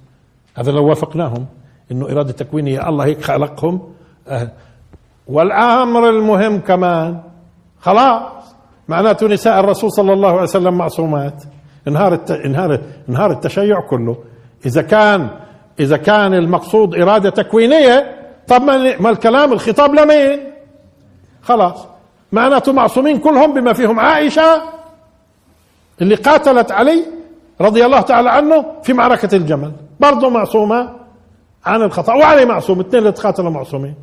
[0.56, 1.46] هذا لو وافقناهم
[1.92, 2.90] أنه إرادة تكوينية.
[2.90, 3.94] الله هيك خلقهم.
[4.28, 4.52] أه.
[5.28, 7.22] والأمر المهم كمان.
[7.80, 8.56] خلاص.
[8.88, 11.44] معناته نساء الرسول صلى الله عليه وسلم معصومات.
[11.88, 12.32] انهار الت...
[12.32, 14.18] انهار انهار التشيع كله.
[14.66, 15.30] إذا كان
[15.80, 18.16] إذا كان المقصود إرادة تكوينية
[18.48, 18.62] طب
[19.00, 20.40] ما الكلام؟ الخطاب لمين؟
[21.42, 21.88] خلاص.
[22.32, 24.62] معناته معصومين كلهم بما فيهم عائشة
[26.02, 27.06] اللي قاتلت علي
[27.62, 29.72] رضي الله تعالى عنه في معركة الجمل.
[30.00, 30.90] برضه معصومة
[31.66, 32.80] عن الخطا وعلي معصوم.
[32.80, 33.96] اثنين اللي تقاتلوا معصومين.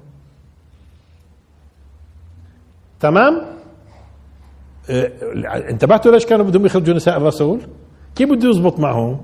[3.03, 3.43] تمام؟
[4.91, 5.11] آه
[5.71, 7.61] انتبهتوا ليش كانوا بدهم يخرجوا نساء الرسول؟
[8.15, 9.21] كيف بده يزبط معهم؟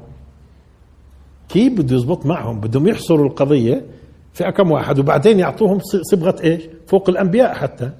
[1.48, 3.84] كيف بده يزبط معهم؟ بدهم يحصروا القضية
[4.32, 7.90] في كم واحد وبعدين يعطوهم صبغة إيش؟ فوق الأنبياء حتى.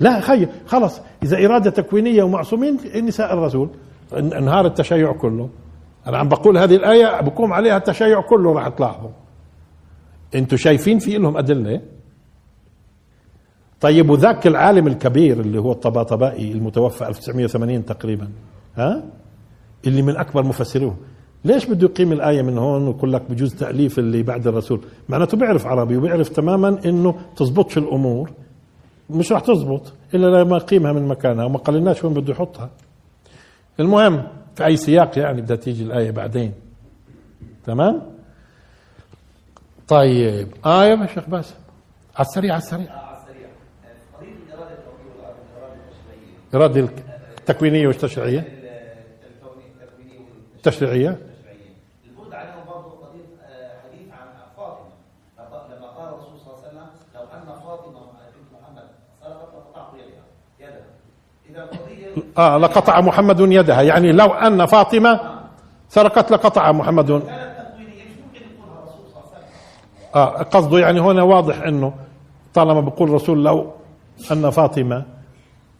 [0.00, 1.00] لا خي خلص.
[1.22, 3.70] إذا إرادة تكوينية ومعصومين نساء الرسول.
[4.12, 5.48] انهار التشيع كله.
[6.06, 9.10] أنا عم بقول هذه الآية بقوم عليها التشيع كله راح تلاحظوا
[10.34, 11.80] أنتم شايفين في لهم أدلة؟
[13.84, 18.28] طيب وذاك العالم الكبير اللي هو الطباطبائي المتوفى 1980 تقريبا
[18.76, 19.02] ها؟
[19.86, 20.96] اللي من أكبر مفسروه
[21.44, 25.66] ليش بده يقيم الآية من هون ويقول لك بجوز تأليف اللي بعد الرسول؟ معناته بيعرف
[25.66, 28.30] عربي وبيعرف تماما إنه تزبطش الأمور.
[29.10, 32.70] مش راح تزبط إلا لما يقيمها من مكانها وما قالناش وين بده يحطها.
[33.80, 36.52] المهم في أي سياق يعني بدها تيجي الآية بعدين؟
[37.66, 38.02] تمام؟
[39.88, 41.54] طيب آية يا شيخ باسم.
[42.16, 43.03] على السريع على السريع.
[46.54, 46.88] الإرادة
[47.38, 48.44] التكوينية والتشريعية.
[50.56, 51.18] التشريعية.
[62.38, 63.82] آه لقطع محمد يدها.
[63.82, 65.20] يعني لو أن فاطمة
[65.88, 67.10] سرقت لقطع محمد.
[70.14, 71.94] آه قصده يعني هنا واضح أنه
[72.54, 73.72] طالما بقول الرسول لو
[74.32, 75.04] أن فاطمة آه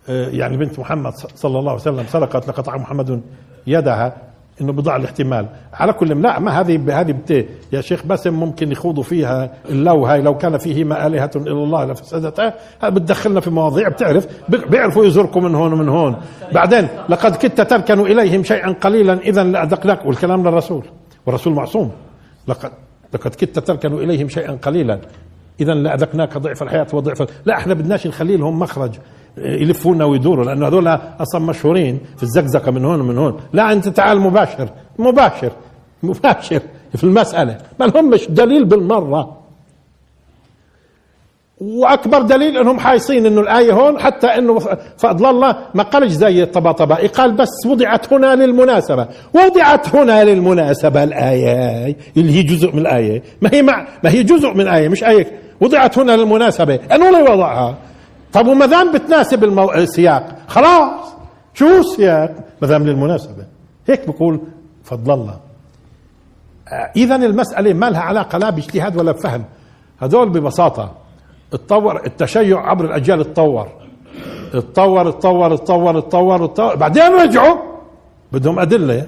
[0.09, 3.21] يعني بنت محمد صلى الله عليه وسلم سرقت لقطع محمد
[3.67, 4.17] يدها
[4.61, 5.47] إنه بضع الاحتمال.
[5.73, 7.47] على كل لا ما هذه هذه بت...
[7.73, 12.53] يا شيخ باسم ممكن يخوضوا فيها اللو هاي لو كان فيهما آلهة الا الله لفسدتا
[12.81, 16.17] هذا بتدخلنا في مواضيع بتعرف؟ بيعرفوا يزوركم من هون ومن هون.
[16.53, 20.85] بعدين لقد كدت تركن إليهم شيئا قليلا اذا لاذقناك والكلام للرسول.
[21.27, 21.93] والرسول معصوم.
[22.49, 22.71] لقد
[23.14, 24.99] لقد كدت تركن إليهم شيئا قليلا
[25.61, 28.93] اذا لأذقناك ضعف الحياة وضعف لا إحنا بدناش نخلي لهم مخرج.
[29.38, 30.88] يلفونا ويدوروا لأنه هذول
[31.20, 33.40] أصلا مشهورين في الزقزقة من هون ومن هون.
[33.53, 34.68] لا أنت تعال مباشر
[34.99, 35.53] مباشر
[36.03, 36.62] مباشر
[36.97, 37.59] في المسألة.
[37.81, 39.37] ما لهمش دليل بالمرة.
[41.61, 44.59] وأكبر دليل إنهم حايصين إنه الآية هون حتى إنه
[44.97, 49.09] فضل الله ما قالش زي الطباطبائي قال بس وضعت هنا للمناسبة.
[49.35, 51.97] وضعت هنا للمناسبة الآية.
[52.16, 53.23] اللي هي جزء من الآية.
[53.42, 55.27] ما هي مع ما هي جزء من إيه مش آية.
[55.61, 56.75] وضعت هنا للمناسبة.
[56.75, 57.79] انه لا وضعها؟
[58.35, 59.73] طب وما دام بتناسب المو...
[59.73, 61.14] السياق خلاص.
[61.55, 63.47] شو السياق ما دام للمناسبة.
[63.87, 64.40] هيك بقول
[64.85, 65.38] فضل الله.
[66.97, 69.44] اذا المسألة ما لها علاقة لا باجتهاد ولا بفهم.
[69.99, 70.92] هذول ببساطة.
[71.53, 73.68] اتطور التشيع عبر الأجيال اتطور
[74.55, 77.57] اتطور اتطور اتطور اتطور اتطور بعدين رجعوا.
[78.33, 79.07] بدهم أدلة.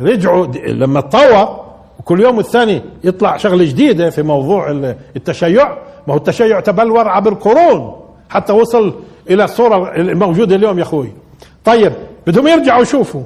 [0.00, 1.64] رجعوا لما اتطور
[1.98, 4.70] وكل يوم والثاني يطلع شغلة جديدة في موضوع
[5.16, 5.78] التشيع.
[6.08, 11.12] ما هو التشيع تبلور عبر قرون حتى وصل إلى الصورة الموجودة اليوم يا أخوي.
[11.64, 11.92] طيب
[12.26, 13.22] بدهم يرجعوا يشوفوا.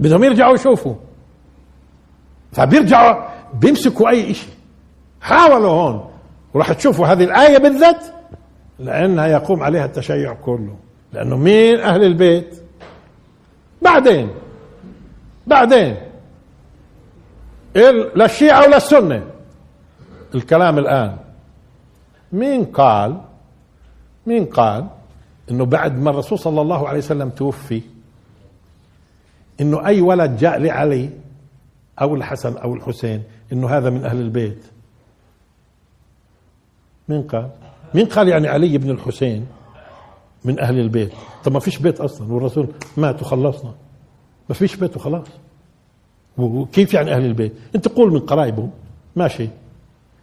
[0.00, 0.94] بدهم يرجعوا يشوفوا.
[2.52, 4.52] فبيرجعوا بيمسكوا أي شيء
[5.20, 6.10] حاولوا هون.
[6.54, 8.04] وراح تشوفوا هذه الآية بالذات
[8.78, 10.76] لأنها يقوم عليها التشيع كله.
[11.12, 12.62] لأنه مين أهل البيت؟
[13.82, 14.30] بعدين.
[15.46, 15.96] بعدين.
[18.14, 19.22] لا الشيعة ولا السنة.
[20.34, 21.16] الكلام الآن.
[22.34, 23.20] مين قال؟
[24.26, 24.86] مين قال
[25.50, 27.82] إنه بعد ما الرسول صلى الله عليه وسلم توفي
[29.60, 31.10] إنه أي ولد جاء لعلي
[32.00, 34.64] أو الحسن أو الحسين إنه هذا من أهل البيت؟
[37.08, 37.50] مين قال؟
[37.94, 39.46] مين قال يعني علي بن الحسين
[40.44, 41.12] من أهل البيت؟
[41.44, 43.74] طب ما فيش بيت أصلا والرسول مات وخلصنا.
[44.48, 45.26] ما فيش بيت وخلاص.
[46.38, 48.68] وكيف يعني أهل البيت؟ انت قول من قرايبه
[49.16, 49.48] ماشي.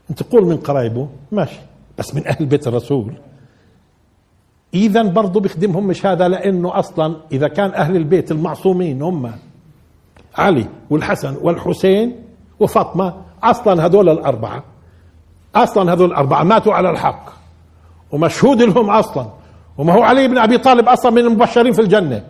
[0.09, 1.59] انت قول من قرايبه ماشي.
[2.01, 3.13] بس من أهل بيت الرسول.
[4.73, 9.31] اذا برضه بيخدمهم مش هذا لأنه أصلا إذا كان أهل البيت المعصومين هم
[10.37, 12.15] علي والحسن والحسين
[12.59, 14.63] وفاطمة أصلا هذول الأربعة
[15.55, 17.29] أصلا هذول الأربعة ماتوا على الحق.
[18.11, 19.25] ومشهود لهم أصلا.
[19.77, 22.23] وما هو علي بن أبي طالب أصلا من المبشرين في الجنة.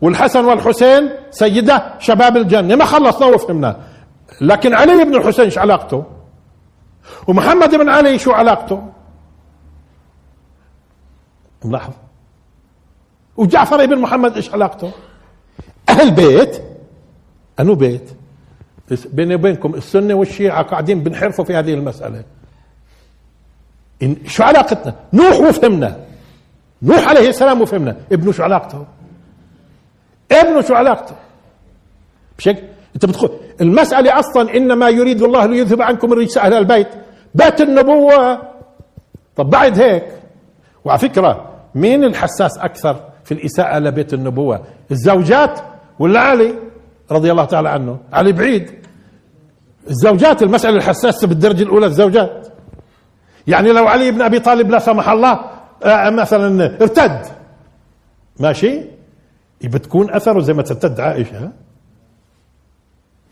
[0.00, 2.76] والحسن والحسين سيدة شباب الجنة.
[2.76, 3.76] ما خلصنا وفهمنا.
[4.40, 6.04] لكن علي بن الحسين إيش علاقته؟
[7.28, 8.82] ومحمد بن علي شو علاقته؟
[11.64, 11.92] ملاحظ
[13.36, 14.92] وجعفر بن محمد إيش علاقته؟
[15.88, 16.62] أهل بيت
[17.60, 18.10] أنو بيت؟
[19.12, 22.24] بيني وبينكم السنة والشيعة قاعدين بنحرفوا في هذه المسألة.
[24.02, 26.04] إن شو علاقتنا؟ نوح وفهمنا.
[26.82, 27.96] نوح عليه السلام وفهمنا.
[28.12, 28.86] ابنه شو علاقته؟
[30.32, 31.14] ابنه شو علاقته؟
[32.38, 32.62] بشكل
[32.94, 36.88] أنت بتقول المسألة أصلا إنما يريد الله ليذهب عنكم الرجس أهل البيت.
[37.34, 38.42] بيت النبوة.
[39.36, 40.04] طب بعد هيك
[40.84, 45.60] وعلى فكرة مين الحساس أكثر في الإساءة لبيت النبوة؟ الزوجات
[45.98, 46.54] ولا علي
[47.10, 48.70] رضي الله تعالى عنه؟ علي بعيد.
[49.90, 52.48] الزوجات المسألة الحساسة بالدرجة الأولى الزوجات.
[53.46, 55.40] يعني لو علي بن أبي طالب لا سمح الله
[55.84, 57.26] آه، مثلا ارتد.
[58.40, 58.80] ماشي؟
[59.64, 61.50] بتكون أثره زي ما ترتد عائشة.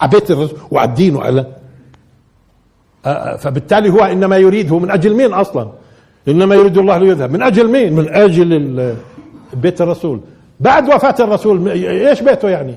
[0.01, 1.47] عبيت الرسول وعلى الدين وعلى
[3.39, 5.73] فبالتالي هو إنما يريد هو من أجل مين أصلا؟
[6.29, 7.31] إنما يريد الله ليذهب.
[7.33, 8.95] من أجل مين؟ من أجل
[9.55, 10.21] بيت الرسول.
[10.61, 12.77] بعد وفاة الرسول إيش بيته يعني؟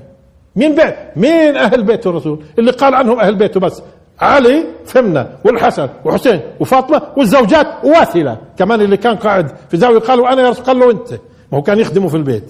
[0.56, 3.82] مين بيت؟ مين أهل بيت الرسول؟ اللي قال عنهم أهل بيته بس.
[4.20, 10.42] علي فهمنا والحسن وحسين وفاطمة والزوجات واثله كمان اللي كان قاعد في زاوية قالوا أنا
[10.42, 11.12] يا رسول قال له أنت.
[11.52, 12.44] ما هو كان يخدمه في البيت.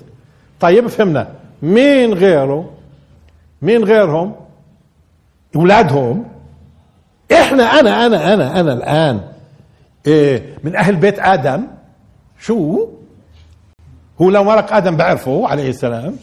[0.59, 1.27] طيب فهمنا.
[1.61, 2.69] مين غيره؟
[3.61, 4.33] مين غيرهم؟
[5.55, 6.25] أولادهم.
[7.31, 9.21] إحنا أنا أنا أنا أنا الآن
[10.63, 11.67] من أهل بيت آدم.
[12.39, 12.87] شو؟
[14.21, 16.15] هو لو مرق آدم بعرفه عليه السلام.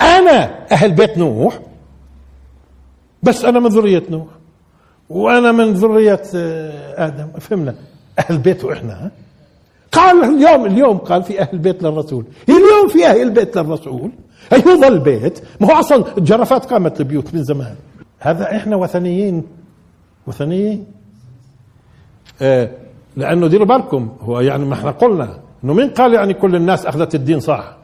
[0.00, 1.60] أنا أهل بيت نوح
[3.22, 4.26] بس أنا من ذرية نوح
[5.08, 7.28] وأنا من ذرية آه، آدم.
[7.40, 7.74] فهمنا؟
[8.18, 9.10] أهل بيت وإحنا
[9.92, 12.24] قال اليوم اليوم قال في أهل بيت للرسول.
[12.48, 14.10] اليوم في أهل بيت للرسول.
[14.52, 15.40] هي هو ظل بيت.
[15.60, 17.74] ما هو أصلا الجرافات قامت البيوت من زمان.
[18.18, 19.44] هذا إحنا وثنيين.
[20.26, 20.86] وثنيين.
[23.16, 24.16] لأنه ديروا بالكم.
[24.20, 25.40] هو يعني ما إحنا قلنا.
[25.64, 27.76] إنه مين قال يعني كل الناس أخذت الدين صح؟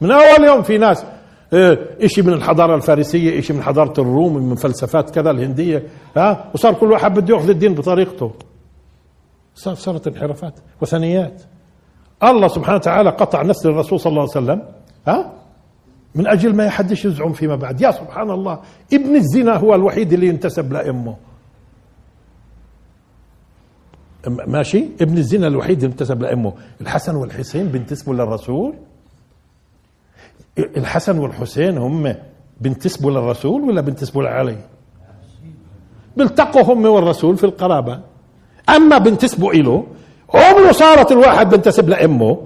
[0.00, 1.04] من أول يوم في ناس
[1.52, 5.82] إيه، شيء من الحضارة الفارسية شيء من حضارة الروم من فلسفات كذا الهندية
[6.16, 8.32] ها؟ وصار كل واحد بده يأخذ الدين بطريقته.
[9.54, 11.42] صار صارت انحرافات وثنيات.
[12.22, 14.62] الله سبحانه وتعالى قطع نسل الرسول صلى الله عليه وسلم
[15.08, 15.32] ها؟
[16.14, 17.80] من أجل ما يحدش يزعم فيما بعد.
[17.80, 18.58] يا سبحان الله
[18.92, 21.16] ابن الزنا هو الوحيد اللي ينتسب لأمه.
[24.28, 24.84] ماشي.
[25.00, 28.74] ابن الزنا الوحيد اللي ينتسب لأمه الحسن والحسين بينتسبوا للرسول؟
[30.58, 32.14] الحسن والحسين هم
[32.60, 34.56] بنتسبوا للرسول ولا بنتسبوا لعلي؟
[36.16, 38.00] بيلتقوا هم والرسول في القرابة.
[38.68, 39.86] أما بنتسبوا له
[40.34, 42.38] هم صارت الواحد بنتسب لأمه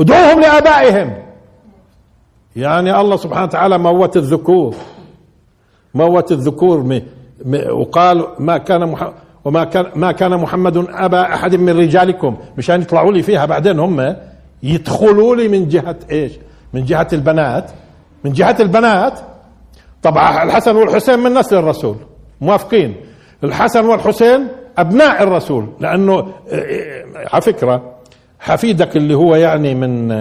[0.00, 1.22] ادعوهم لآبائهم.
[2.56, 4.74] يعني الله سبحانه وتعالى موت الذكور.
[5.94, 7.00] موت الذكور
[7.70, 9.12] وقال ما كان محمد
[9.44, 12.36] وما كان ما كان محمد أبا أحد من رجالكم.
[12.58, 14.16] مشان يطلعوا لي فيها بعدين هم
[14.62, 16.32] يدخلوا لي من جهة إيش؟
[16.72, 17.70] من جهة البنات.
[18.24, 19.20] من جهة البنات.
[20.02, 21.96] طبعا الحسن والحسين من نسل الرسول؟
[22.40, 22.96] موافقين.
[23.44, 25.66] الحسن والحسين أبناء الرسول.
[25.80, 26.32] لأنه
[27.32, 27.94] على فكرة
[28.40, 30.12] حفيدك اللي هو يعني من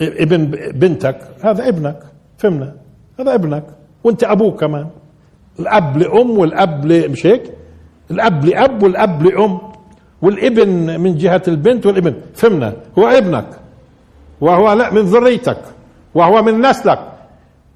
[0.00, 1.98] ابن بنتك هذا ابنك
[2.38, 2.74] فهمنا؟
[3.20, 3.64] هذا ابنك
[4.04, 4.86] وأنت ابوه كمان.
[5.60, 7.42] الأب لأم والأب مش هيك؟
[8.10, 9.58] الأب لأب والأب لأم
[10.22, 12.14] والابن من جهة البنت والابن.
[12.34, 13.48] فهمنا؟ هو ابنك
[14.40, 15.62] وهو لا من ذريتك
[16.14, 17.12] وهو من نسلك.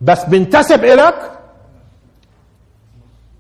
[0.01, 1.31] بس بنتسب الك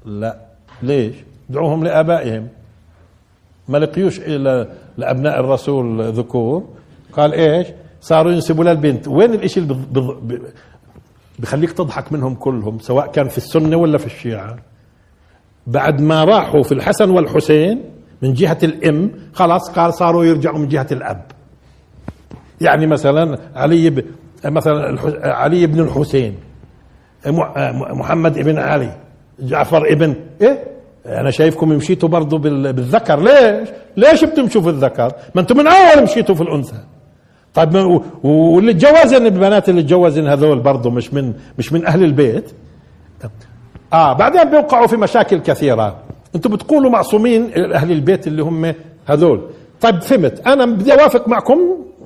[0.05, 0.41] لا.
[0.83, 1.15] ليش؟
[1.49, 2.49] دعوهم لآبائهم.
[3.69, 6.65] ما لقيوش إلى لأبناء الرسول ذكور.
[7.13, 7.67] قال إيش؟
[8.01, 9.09] صاروا ينسبوا للبنت.
[9.09, 9.77] وين الإشي اللي
[11.39, 14.57] بخليك تضحك منهم كلهم سواء كان في السنة ولا في الشيعة؟
[15.67, 17.83] بعد ما راحوا في الحسن والحسين
[18.23, 21.23] من جهة الأم خلاص قال صاروا يرجعوا من جهة الأب.
[22.61, 24.05] يعني مثلا علي ب...
[24.45, 26.35] مثلا علي بن الحسين
[27.97, 28.97] محمد ابن علي
[29.41, 30.15] جعفر ابن.
[30.41, 30.65] إيه؟
[31.07, 33.21] أنا شايفكم مشيتوا برضه بالذكر.
[33.21, 36.79] ليش؟ ليش بتمشوا في الذكر؟ ما أنتم من أول مشيتوا في الأنثى.
[37.55, 42.51] طيب واللي تجوزن البنات اللي تجوزن هذول برضه مش من مش من أهل البيت.
[43.93, 45.97] آه بعدين بيوقعوا في مشاكل كثيرة.
[46.35, 48.75] أنتم بتقولوا معصومين أهل البيت اللي هم
[49.07, 49.41] هذول.
[49.81, 50.47] طيب فهمت.
[50.47, 51.59] أنا بدي أوافق معكم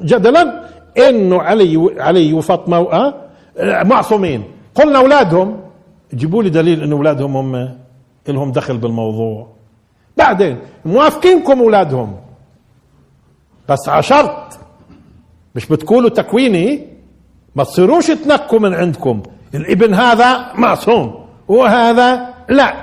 [0.02, 0.64] جدلا
[1.08, 3.14] إنه علي علي وفاطمة آه
[3.82, 4.44] معصومين.
[4.74, 5.60] قلنا أولادهم.
[6.14, 7.76] جيبوا لي دليل إنه أولادهم هم
[8.28, 9.46] لهم دخل بالموضوع.
[10.16, 12.16] بعدين موافقينكم أولادهم.
[13.68, 14.58] بس على شرط.
[15.54, 16.86] مش بتقولوا تكويني؟
[17.56, 19.22] ما تصيروش تنكوا من عندكم.
[19.54, 21.19] الإبن هذا معصوم.
[21.50, 22.74] وهذا لا.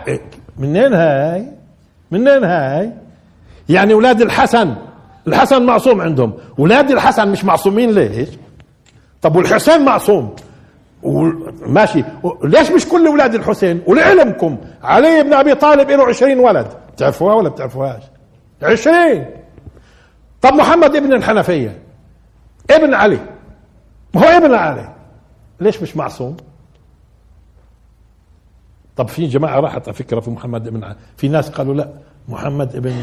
[0.58, 1.46] منين هاي؟
[2.12, 2.92] منين هاي؟
[3.70, 4.76] يعني أولاد الحسن
[5.28, 6.34] الحسن معصوم عندهم.
[6.60, 8.30] أولاد الحسن مش معصومين ليش؟
[9.22, 10.36] طب والحسين معصوم.
[11.62, 12.04] ماشي.
[12.44, 14.58] ليش مش كل أولاد الحسين؟ ولعلمكم.
[14.84, 16.68] علي بن أبي طالب له عشرين ولد.
[16.98, 18.04] تعرفوها ولا بتعرفوهاش؟
[18.64, 19.26] عشرين.
[20.42, 21.80] طب محمد ابن الحنفية.
[22.72, 23.20] ابن علي.
[24.14, 24.90] ما هو ابن علي.
[25.60, 26.38] ليش مش معصوم؟
[28.98, 31.90] طب في جماعة راحت على فكرة في محمد علي في ناس قالوا لا
[32.28, 32.94] محمد ابن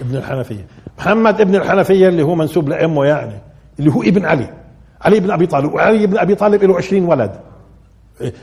[0.00, 0.66] ابن الحنفية.
[0.98, 3.34] محمد ابن الحنفية اللي هو منسوب لأمه يعني
[3.78, 4.50] اللي هو ابن علي.
[5.00, 5.74] علي بن أبي طالب.
[5.74, 7.32] وعلي بن أبي طالب له عشرين ولد.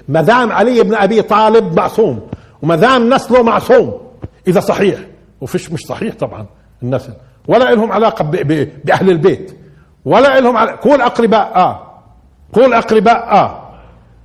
[0.08, 2.28] ما دام علي بن أبي طالب معصوم
[2.62, 4.02] وما دام نسله معصوم
[4.48, 5.00] إذا صحيح.
[5.42, 6.46] وفيش مش صحيح طبعا
[6.84, 7.14] النسل.
[7.48, 8.24] ولا لهم علاقة
[8.84, 9.58] بأهل البيت.
[10.06, 12.02] ولا لهم على قول أقرباء آه.
[12.54, 13.64] قول أقرباء آه.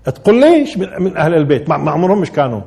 [0.04, 2.60] تقول ليش من, من أهل البيت؟ ما عمرهم مش كانوا.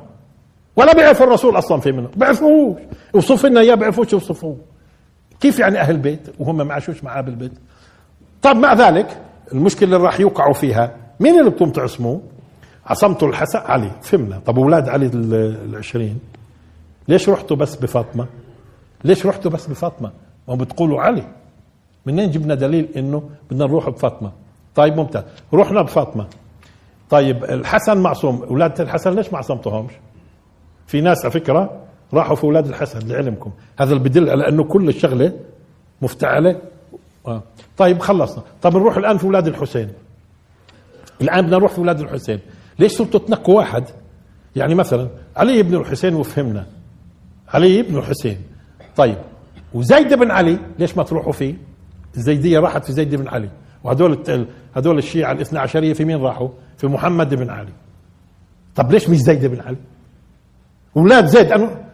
[0.76, 2.78] ولا بيعرفوا الرسول أصلا في منهم بيعرفوش
[3.16, 4.58] اوصف لنا إياه بيعرفوش يوصفوه.
[5.40, 7.52] كيف يعني أهل بيت وهم ما عاشوش معاه بالبيت
[8.42, 9.22] طب مع ذلك
[9.54, 12.22] المشكلة اللي راح يوقعوا فيها مين اللي بتقوم تعصموه
[12.86, 16.20] عصمته الحسن علي فهمنا طب أولاد علي العشرين.
[17.08, 18.26] ليش رحتوا بس بفاطمة؟
[19.04, 20.12] ليش رحتوا بس بفاطمة؟
[20.48, 21.24] ما بتقولوا علي.
[22.06, 24.32] منين جبنا دليل إنه بدنا نروح بفاطمة؟
[24.76, 25.24] طيب ممتاز.
[25.54, 26.28] رحنا بفاطمة.
[27.10, 28.44] طيب الحسن معصوم.
[28.44, 29.92] أولاد الحسن ليش ما عصمتهمش؟
[30.88, 31.82] في ناس على فكرة
[32.14, 33.52] راحوا في أولاد الحسن لعلمكم.
[33.80, 35.34] هذا اللي بدل على أنه كل الشغلة
[36.02, 36.62] مفتعلة.
[37.28, 37.44] آه.
[37.78, 38.44] طيب خلصنا.
[38.62, 39.90] طب نروح الآن في أولاد الحسين.
[41.22, 42.40] الآن بدنا نروح في أولاد الحسين.
[42.80, 43.84] ليش صرتوا تنقوا واحد؟
[44.56, 46.66] يعني مثلا علي بن الحسين وفهمنا.
[47.48, 48.38] علي بن الحسين.
[48.96, 49.18] طيب
[49.74, 51.56] وزيد بن علي ليش ما تروحوا فيه؟
[52.18, 53.50] الزيدية راحت في زيد بن علي.
[53.84, 57.74] وهدول هدول الشيعة الاثنى عشرية في مين راحوا؟ في محمد بن علي.
[58.76, 59.78] طب ليش مش زيد بن علي؟
[60.98, 61.86] أولاد زيد أنا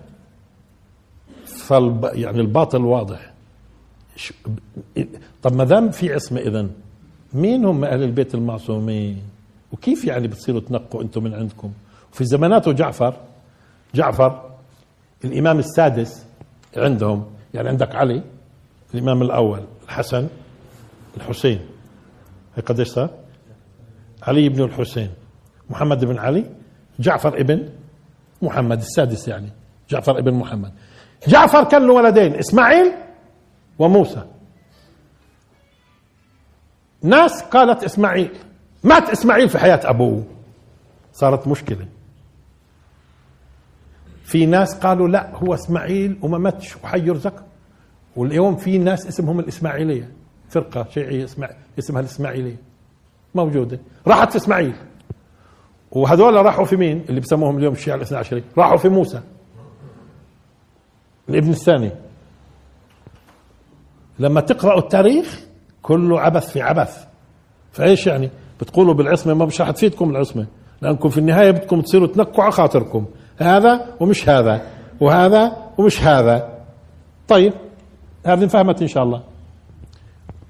[1.46, 2.10] فالب...
[2.14, 3.32] يعني الباطل واضح
[5.44, 6.68] طب ما دام في عصمة اذا
[7.34, 9.22] مين هم أهل البيت المعصومين؟
[9.72, 11.72] وكيف يعني بتصيروا تنقوا أنتم من عندكم؟
[12.14, 13.14] وفي زماناته جعفر
[13.96, 14.50] جعفر
[15.26, 16.26] الإمام السادس
[16.78, 18.22] عندهم يعني عندك علي
[18.94, 20.28] الإمام الأول الحسن
[21.18, 21.60] الحسين
[22.56, 23.10] هي قديش صار؟
[24.24, 25.10] علي بن الحسين
[25.70, 26.46] محمد بن علي
[27.00, 27.70] جعفر ابن
[28.42, 29.50] محمد السادس يعني
[29.90, 30.72] جعفر ابن محمد.
[31.28, 32.92] جعفر كان له ولدين إسماعيل
[33.80, 34.24] وموسى.
[37.04, 38.32] ناس قالت إسماعيل
[38.84, 40.24] مات إسماعيل في حياة أبوه.
[41.14, 41.88] صارت مشكلة.
[44.24, 47.44] في ناس قالوا لا هو إسماعيل وما ماتش وحيرزق
[48.16, 50.12] واليوم في ناس اسمهم الإسماعيلية
[50.50, 52.58] فرقة شيعية اسمع اسمها الإسماعيلية.
[53.36, 53.80] موجودة.
[54.08, 54.76] راحت في إسماعيل.
[55.92, 58.44] وهذول راحوا في مين؟ اللي بسموهم اليوم الشيعة الاثنى عشري.
[58.58, 59.22] راحوا في موسى.
[61.30, 61.92] الابن الثاني.
[64.20, 65.40] لما تقرأوا التاريخ
[65.82, 67.06] كله عبث في عبث.
[67.72, 68.30] فإيش يعني؟
[68.62, 70.48] بتقولوا بالعصمة ما مش رح تفيدكم العصمة.
[70.82, 73.06] لأنكم في النهاية بدكم تصيروا تنكوا على خاطركم.
[73.38, 74.68] هذا ومش هذا
[75.00, 76.58] وهذا ومش هذا.
[77.28, 77.54] طيب
[78.26, 79.24] هذه انفهمت إن شاء الله.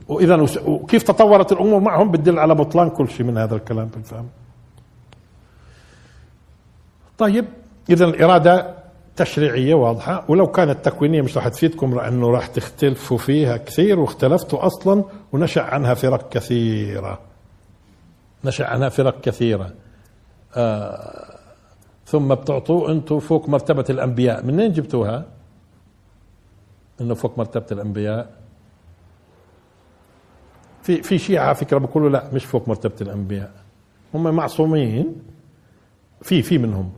[0.07, 4.27] وإذا وكيف تطورت الأمور معهم؟ بتدل على بطلان كل شيء من هذا الكلام بالفهم
[7.21, 7.45] طيب
[7.89, 8.75] إذا الإرادة
[9.15, 10.25] تشريعية واضحة.
[10.27, 15.93] ولو كانت تكوينية مش راح تفيدكم لأنه راح تختلفوا فيها كثير واختلفتوا أصلا ونشأ عنها
[15.93, 17.19] فرق كثيرة.
[18.45, 19.73] نشأ عنها فرق كثيرة.
[20.55, 21.37] آه
[22.05, 24.45] ثم بتعطوه أنتم فوق مرتبة الأنبياء.
[24.45, 25.25] منين جبتوها؟
[27.01, 28.29] أنه فوق مرتبة الأنبياء.
[30.83, 33.51] في في شيعة على فكرة بيقولوا لا مش فوق مرتبة الأنبياء.
[34.13, 35.15] هم معصومين.
[36.21, 36.91] في في منهم.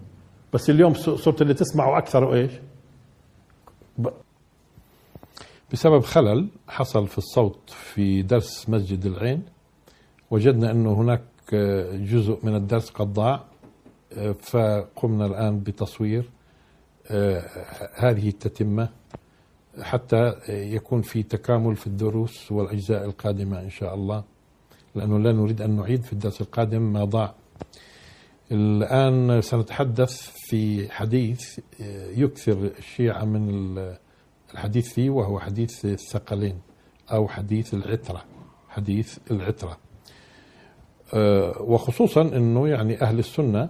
[0.53, 2.51] بس اليوم صرت اللي تسمعه أكثر وإيش؟
[5.73, 9.43] بسبب خلل حصل في الصوت في درس مسجد العين
[10.31, 11.21] وجدنا إنه هناك
[11.93, 13.43] جزء من الدرس قد ضاع
[14.39, 16.29] فقمنا الآن بتصوير
[17.95, 18.89] هذه التتمة
[19.81, 24.23] حتى يكون في تكامل في الدروس والأجزاء القادمة إن شاء الله
[24.95, 27.33] لأنه لا نريد أن نعيد في الدرس القادم ما ضاع.
[28.51, 31.59] الآن سنتحدث في حديث
[32.17, 33.77] يكثر الشيعة من
[34.53, 36.61] الحديث فيه وهو حديث الثقلين
[37.11, 38.23] أو حديث العترة
[38.73, 39.77] حديث العترة.
[41.13, 43.69] آه، وخصوصا أنه يعني أهل السنة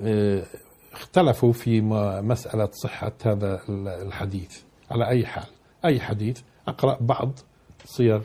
[0.00, 0.46] آه،
[0.92, 1.80] اختلفوا في
[2.20, 4.62] مسألة صحة هذا الحديث.
[4.90, 5.46] على أي حال
[5.84, 7.38] أي حديث؟ أقرأ بعض
[7.84, 8.22] صيغ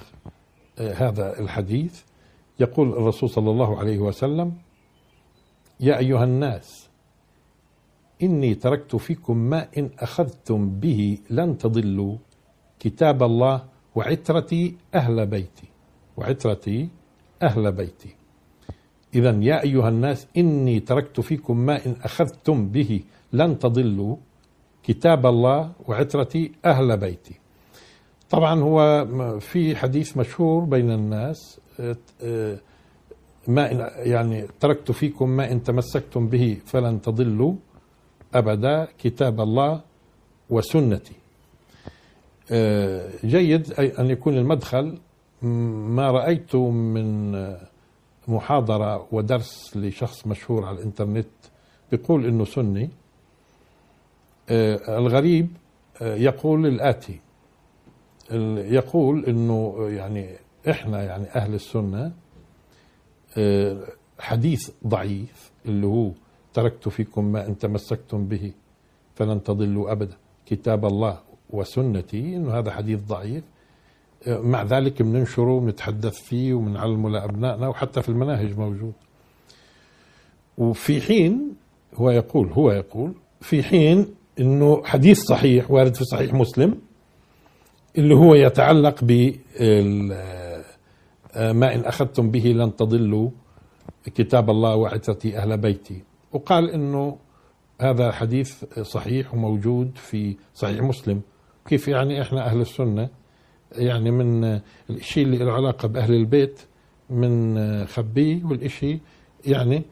[0.80, 2.02] آه، هذا الحديث.
[2.60, 4.54] يقول الرسول صلى الله عليه وسلم
[5.80, 6.90] يا أيها الناس
[8.24, 12.18] إني تركت فيكم ما إن أخذتم به لن تضلوا.
[12.80, 13.66] كتاب الله
[13.96, 15.68] وعترتي أهل بيتي
[16.18, 16.90] وعترتي
[17.42, 18.16] أهل بيتي.
[19.16, 23.04] إذا يا أيها الناس إني تركت فيكم ما إن أخذتم به
[23.34, 24.16] لن تضلوا.
[24.84, 27.34] كتاب الله وعترتي أهل بيتي.
[28.30, 29.06] طبعا هو
[29.40, 31.60] في حديث مشهور بين الناس
[33.50, 37.54] ما يعني تركت فيكم ما إن تمسكتم به فلن تضلوا
[38.34, 39.82] أبدا كتاب الله
[40.50, 41.14] وسنتي.
[42.52, 44.98] آه، جيد أن يكون المدخل.
[45.42, 47.32] ما رأيت من
[48.28, 51.28] محاضرة ودرس لشخص مشهور على الإنترنت
[51.92, 52.90] بيقول إنه سني.
[54.50, 55.48] آه، الغريب
[56.02, 57.20] آه، يقول الآتي.
[58.72, 60.36] يقول إنه يعني
[60.70, 62.12] إحنا يعني أهل السنة
[64.20, 66.12] حديث ضعيف اللي هو
[66.54, 68.52] تركت فيكم ما إن تمسكتم به
[69.16, 70.16] فلن تضلوا أبدا.
[70.46, 71.20] كتاب الله
[71.50, 73.44] وسنتي إنه هذا حديث ضعيف.
[74.28, 78.94] مع ذلك بننشره ونتحدث فيه وبنعلمه لأبنائنا وحتى في المناهج موجود.
[80.58, 81.56] وفي حين
[81.96, 84.06] هو يقول هو يقول في حين
[84.40, 86.76] إنه حديث صحيح وارد في صحيح مسلم
[87.98, 90.59] اللي هو يتعلق بال
[91.36, 93.30] ما إن أخذتم به لن تضلوا.
[94.06, 96.04] كتاب الله وعترتي أهل بيتي.
[96.32, 97.18] وقال أنه
[97.82, 101.22] هذا حديث صحيح وموجود في صحيح مسلم.
[101.66, 103.10] كيف يعني إحنا أهل السنة؟
[103.72, 104.60] يعني من
[104.90, 106.62] الشيء اللي له علاقة بأهل البيت
[107.10, 109.00] من خبيه والإشي
[109.46, 109.84] يعني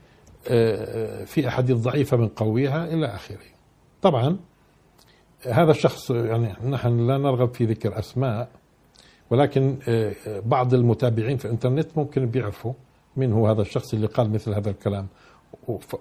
[0.48, 3.38] آه، في أحاديث ضعيفة من قويها إلى آخره.
[4.02, 4.38] طبعا
[5.52, 8.50] هذا الشخص يعني نحن لا نرغب في ذكر أسماء
[9.30, 12.74] ولكن آه، آه، بعض المتابعين في الإنترنت ممكن بيعرفوا
[13.18, 15.08] من هو هذا الشخص اللي قال مثل هذا الكلام.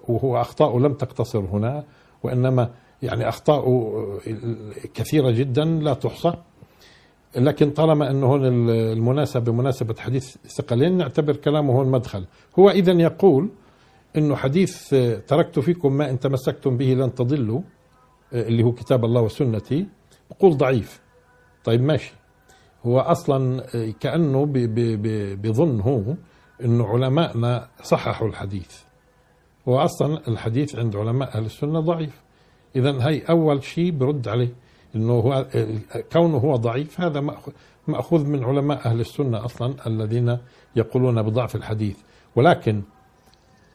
[0.07, 1.83] وهو اخطاؤه لم تقتصر هنا
[2.23, 2.69] وإنما
[3.01, 3.97] يعني اخطاؤه
[4.27, 6.33] آه، كثيرة جدا لا تحصى.
[7.35, 12.25] لكن طالما انه هون المناسبة مناسبه حديث ثقلين نعتبر كلامه هون مدخل.
[12.59, 13.49] هو اذا يقول
[14.17, 14.89] إنه حديث
[15.27, 17.61] تركت فيكم ما إن تمسكتم به لن تضلوا
[18.33, 19.87] اللي هو كتاب الله وسنتي
[20.31, 21.01] بقول ضعيف.
[21.63, 22.13] طيب ماشي.
[22.85, 23.63] هو أصلا
[23.99, 24.45] كأنه
[25.35, 26.15] بظن هو
[26.63, 28.81] إنه علمائنا صححوا الحديث.
[29.67, 32.21] هو أصلا الحديث عند علماء أهل السنة ضعيف.
[32.75, 34.53] اذا هي أول شيء برد عليه
[34.95, 35.47] إنه هو
[36.11, 37.23] كونه هو ضعيف هذا
[37.87, 40.37] مأخوذ من علماء أهل السنة أصلا الذين
[40.75, 41.97] يقولون بضعف الحديث.
[42.35, 42.81] ولكن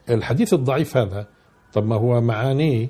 [0.09, 1.27] الحديث الضعيف هذا
[1.73, 2.89] طب ما هو معانيه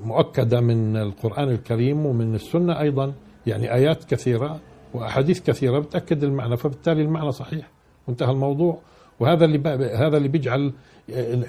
[0.00, 3.14] مؤكدة من القرآن الكريم ومن السنة أيضا.
[3.46, 4.60] يعني آيات كثيرة
[4.94, 7.70] وأحاديث كثيرة بتأكد المعنى فبالتالي المعنى صحيح
[8.08, 8.78] وانتهى الموضوع.
[9.20, 10.72] وهذا اللي هذا اللي بيجعل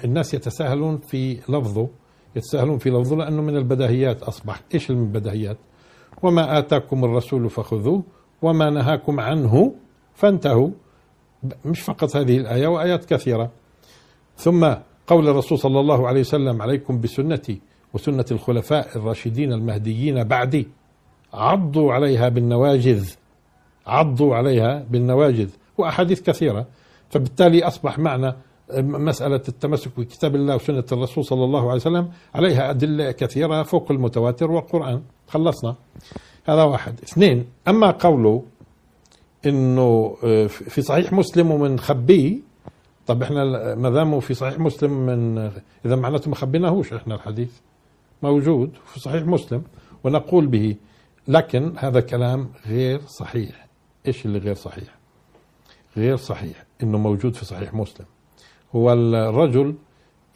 [0.04, 1.88] الناس يتساهلون في لفظه
[2.36, 4.22] يتساهلون في لفظه لأنه من البداهيات.
[4.22, 5.56] أصبح إيش من البداهيات؟
[6.22, 8.02] وما آتاكم الرسول فخذوه
[8.42, 9.74] وما نهاكم عنه
[10.14, 10.70] فانتهوا.
[11.64, 13.50] مش فقط هذه الآية وآيات كثيرة.
[14.36, 14.74] ثم
[15.06, 17.60] قول الرسول صلى الله عليه وسلم عليكم بسنتي
[17.94, 20.68] وسنة الخلفاء الراشدين المهديين بعدي.
[21.34, 23.10] عضوا عليها بالنواجذ.
[23.86, 25.48] عضوا عليها بالنواجذ.
[25.78, 26.66] وأحاديث كثيرة.
[27.10, 28.34] فبالتالي أصبح معنى
[28.80, 34.50] مسألة التمسك بكتاب الله وسنة الرسول صلى الله عليه وسلم عليها أدلة كثيرة فوق المتواتر
[34.50, 35.02] والقرآن.
[35.28, 35.74] خلصنا.
[36.44, 38.42] هذا واحد اثنين أما قوله
[39.46, 42.36] إنه آه، في صحيح مسلم ومن خبيه
[43.06, 45.38] طب إحنا ما دام في صحيح مسلم من
[45.84, 47.50] إذا معناته ما خبيناهوش إحنا الحديث.
[48.22, 49.62] موجود في صحيح مسلم
[50.04, 50.76] ونقول به
[51.28, 53.66] لكن هذا كلام غير صحيح.
[54.06, 54.98] إيش اللي غير صحيح؟
[55.96, 58.06] غير صحيح إنه موجود في صحيح مسلم.
[58.74, 59.74] هو الرجل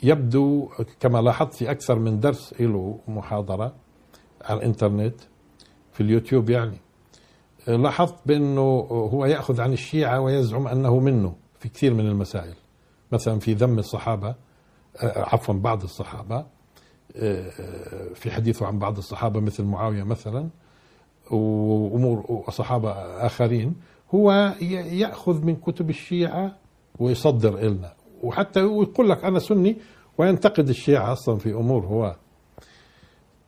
[0.03, 0.68] يبدو
[1.01, 3.74] كما لاحظت في أكثر من درس له محاضرة
[4.43, 5.20] على الإنترنت
[5.93, 6.76] في اليوتيوب يعني.
[7.66, 8.61] لاحظت بأنه
[8.91, 12.55] هو يأخذ عن الشيعة ويزعم أنه منه في كثير من المسائل.
[13.12, 14.34] مثلا في ذم الصحابة
[15.03, 16.47] عفوا بعض الصحابة
[18.14, 20.49] في حديثه عن بعض الصحابة مثل معاوية مثلا.
[21.32, 22.90] وأمور صحابة
[23.26, 23.74] آخرين
[24.14, 24.54] هو
[24.92, 26.56] يأخذ من كتب الشيعة
[26.98, 29.76] ويصدر لنا وحتى يقول لك أنا سني
[30.18, 32.16] وينتقد الشيعة أصلا في أمور هو.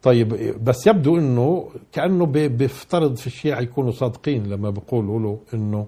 [0.03, 0.29] طيب
[0.65, 5.87] بس يبدو إنه كأنه بيفترض في الشيعة يكونوا صادقين لما بيقولوا له إنه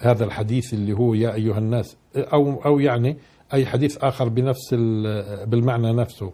[0.00, 3.16] هذا الحديث اللي هو يا أيها الناس أو أو يعني
[3.54, 4.74] أي حديث آخر بنفس
[5.46, 6.30] بالمعنى نفسه.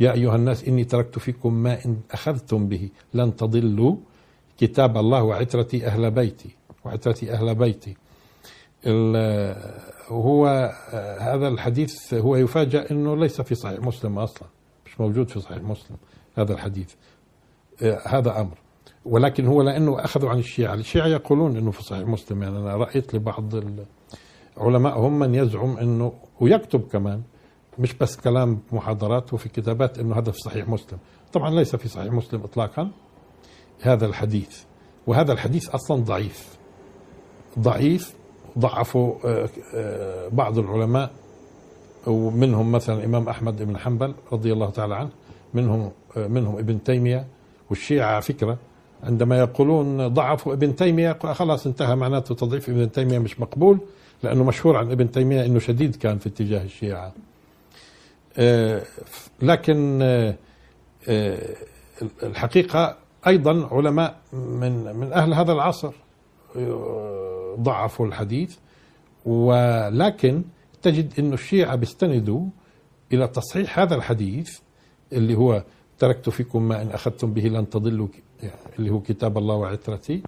[0.00, 3.96] يا أيها الناس إني تركت فيكم ما إن أخذتم به لن تضلوا
[4.58, 6.50] كتاب الله وعترتي أهل بيتي
[6.84, 7.96] وعترتي أهل بيتي.
[10.08, 10.46] هو
[11.20, 14.48] هذا الحديث هو يفاجأ إنه ليس في صحيح مسلم أصلا
[14.86, 15.96] مش موجود في صحيح مسلم
[16.38, 16.94] هذا الحديث.
[18.06, 18.58] هذا أمر.
[19.04, 22.42] ولكن هو لأنه أخذوا عن الشيعة الشيعة يقولون أنه في صحيح مسلم.
[22.42, 23.52] يعني أنا رأيت لبعض
[24.56, 27.22] العلماء هم من يزعم أنه ويكتب كمان
[27.78, 30.98] مش بس كلام محاضرات وفي كتابات أنه هذا في صحيح مسلم.
[31.32, 32.90] طبعا ليس في صحيح مسلم إطلاقا.
[33.82, 34.62] هذا الحديث.
[35.06, 36.48] وهذا الحديث أصلا ضعيف.
[37.58, 38.14] ضعيف
[38.58, 41.10] ضعفوا آه، آه، بعض العلماء
[42.06, 45.10] ومنهم مثلا الإمام أحمد بن حنبل رضي الله تعالى عنه
[45.54, 47.26] منهم منهم ابن تيمية
[47.70, 48.58] والشيعة فكرة
[49.02, 53.78] عندما يقولون ضعفوا ابن تيمية خلاص انتهى معناته تضعيف ابن تيمية مش مقبول
[54.22, 57.12] لأنه مشهور عن ابن تيمية أنه شديد كان في اتجاه الشيعة.
[58.38, 58.82] آه،
[59.42, 60.34] لكن آه،
[61.08, 61.38] آه،
[62.22, 62.96] الحقيقة
[63.26, 65.92] أيضا علماء من من أهل هذا العصر
[67.60, 68.56] ضعفوا الحديث
[69.26, 70.42] ولكن
[70.82, 72.46] تجد أن الشيعة بيستندوا
[73.12, 74.58] إلى تصحيح هذا الحديث
[75.12, 75.64] اللي هو
[75.98, 78.08] تركت فيكم ما إن أخذتم به لن تضلوا
[78.78, 80.22] اللي هو كتاب الله وعترتي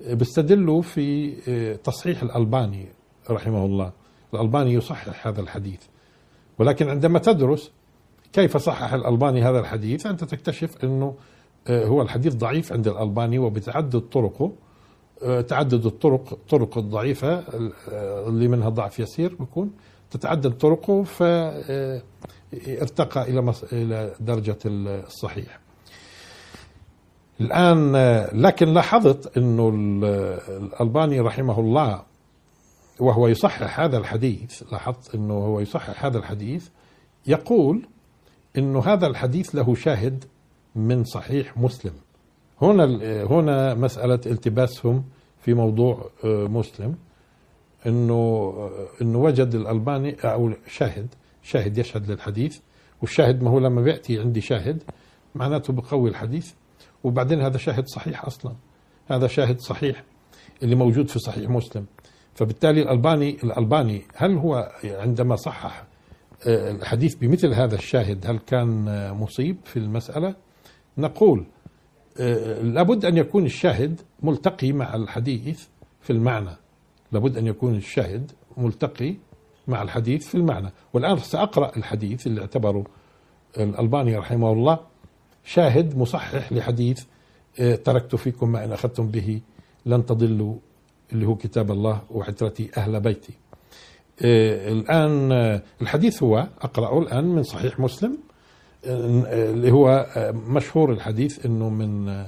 [0.00, 1.32] بيستدلوا في
[1.84, 2.86] تصحيح الألباني
[3.30, 3.92] رحمه الله.
[4.34, 5.80] الألباني يصحح هذا الحديث.
[6.58, 7.72] ولكن عندما تدرس
[8.32, 11.14] كيف صحح الألباني هذا الحديث أنت تكتشف أنه
[11.68, 14.52] هو الحديث ضعيف عند الألباني وبتعدد طرقه
[15.22, 17.44] آه، تعدد الطرق طرق الضعيفة
[18.28, 19.72] اللي منها ضعف يسير بيكون
[20.10, 21.82] تتعدد طرقه فارتقى
[23.22, 25.60] إلى إلى درجة الصحيح.
[27.40, 27.92] الآن
[28.32, 29.68] لكن لاحظت أنه
[30.48, 32.02] الألباني رحمه الله
[33.00, 36.68] وهو يصحح هذا الحديث لاحظت أنه هو يصحح هذا الحديث
[37.26, 37.82] يقول
[38.58, 40.24] أنه هذا الحديث له شاهد
[40.74, 41.92] من صحيح مسلم.
[42.62, 42.84] هنا
[43.24, 45.04] هنا مسألة التباسهم
[45.38, 46.94] في موضوع آه، مسلم.
[47.86, 48.52] إنه
[49.02, 52.58] إنه وجد الألباني أو شاهد شاهد يشهد للحديث
[53.02, 54.82] والشاهد ما هو لما بيأتي عندي شاهد
[55.34, 56.52] معناته بقوي الحديث.
[57.04, 58.52] وبعدين هذا شاهد صحيح أصلا.
[59.08, 60.04] هذا شاهد صحيح
[60.62, 61.86] اللي موجود في صحيح مسلم.
[62.34, 65.84] فبالتالي الألباني الألباني هل هو عندما صحح
[66.46, 70.34] آه، الحديث بمثل هذا الشاهد هل كان مصيب في المسألة؟
[71.00, 71.44] نقول
[72.20, 75.66] آه، لابد أن يكون الشاهد ملتقي مع الحديث
[76.00, 76.56] في المعنى.
[77.12, 79.14] لابد أن يكون الشاهد ملتقي
[79.68, 80.72] مع الحديث في المعنى.
[80.92, 82.84] والآن سأقرأ الحديث اللي اعتبره
[83.58, 84.78] الألباني رحمه الله.
[85.44, 87.04] شاهد مصحح لحديث
[87.60, 89.40] آه، تركت فيكم ما إن أخذتم به
[89.86, 90.54] لن تضلوا
[91.12, 93.32] اللي هو كتاب الله وعترتي أهل بيتي.
[94.22, 95.32] آه، الآن
[95.82, 98.18] الحديث هو أقرأه الآن من صحيح مسلم.
[98.84, 100.06] اللي هو
[100.48, 102.24] مشهور الحديث إنه من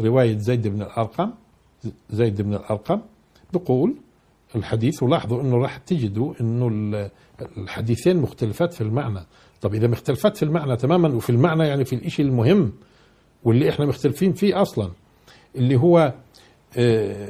[0.00, 1.30] رواية زيد بن الأرقم
[2.10, 3.00] زيد بن الأرقم
[3.52, 3.94] بقول
[4.56, 6.68] الحديث ولاحظوا إنه راح تجدوا إنه
[7.56, 9.20] الحديثين مختلفات في المعنى
[9.60, 12.72] طب إذا مختلفات في المعنى تماما وفي المعنى يعني في الإشي المهم
[13.44, 14.90] واللي إحنا مختلفين فيه أصلا
[15.56, 16.14] اللي هو
[16.76, 17.28] آه،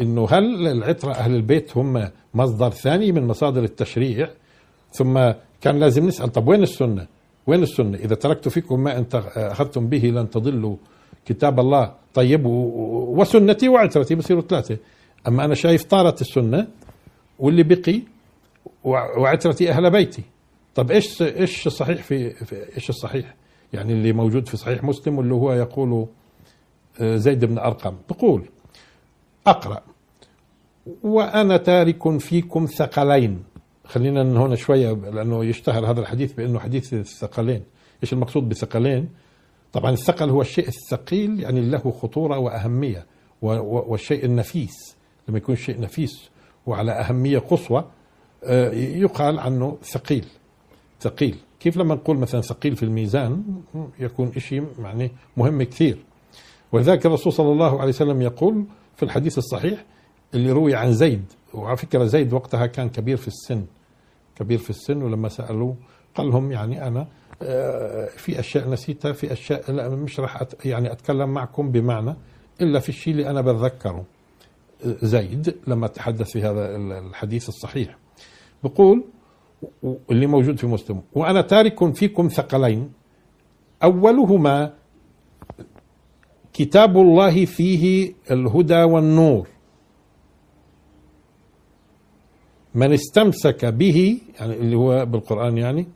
[0.00, 4.30] إنه هل العترة أهل البيت هم مصدر ثاني من مصادر التشريع
[4.92, 7.06] ثم كان لازم نسأل طب وين السنة؟
[7.46, 10.76] وين السنة؟ إذا تركت فيكم ما أنت أخذتم به لن تضلوا.
[11.26, 11.94] كتاب الله.
[12.14, 14.78] طيب وسنتي وعترتي بصيروا ثلاثة.
[15.28, 16.66] أما أنا شايف طارت السنة
[17.38, 18.00] واللي بقي
[18.84, 20.22] وعترتي أهل بيتي.
[20.74, 23.34] طب إيش إيش الصحيح في, في إيش الصحيح؟
[23.72, 26.06] يعني اللي موجود في صحيح مسلم واللي هو يقول
[27.00, 27.96] آه، زيد بن أرقم.
[28.10, 28.48] بقول
[29.46, 29.82] أقرأ.
[31.02, 33.42] وأنا تارك فيكم ثقلين.
[33.84, 37.62] خلينا هنا شوية لأنه يشتهر هذا الحديث بأنه حديث الثقلين.
[38.02, 39.08] إيش المقصود بثقلين
[39.72, 43.06] طبعا الثقل هو الشيء الثقيل يعني له خطورة وأهمية
[43.42, 44.96] والشيء النفيس.
[45.28, 46.30] لما يكون شيء نفيس
[46.66, 47.84] وعلى أهمية قصوى
[48.44, 50.24] آه، يقال عنه ثقيل.
[51.00, 51.36] ثقيل.
[51.60, 53.42] كيف لما نقول مثلا ثقيل في الميزان؟
[53.98, 55.98] يكون شيء يعني مهم كثير.
[56.72, 58.64] ولذلك الرسول صلى الله عليه وسلم يقول
[58.96, 59.84] في الحديث الصحيح
[60.34, 61.24] اللي روي عن زيد
[61.54, 63.64] وعلى فكرة زيد وقتها كان كبير في السن
[64.36, 65.76] كبير في السن ولما سألوه
[66.14, 67.06] قال لهم يعني أنا
[67.42, 72.14] آه، في أشياء نسيتها في أشياء لا مش راح يعني أتكلم معكم بمعنى
[72.60, 74.04] إلا في الشيء اللي أنا بتذكره.
[74.84, 77.98] زيد لما تحدث في هذا الحديث الصحيح
[78.64, 79.04] بقول
[80.10, 82.92] اللي موجود في مسلم وأنا تارك فيكم ثقلين
[83.82, 84.72] أولهما
[86.52, 89.48] كتاب الله فيه الهدى والنور.
[92.74, 95.86] من استمسك به يعني اللي هو بالقرآن يعني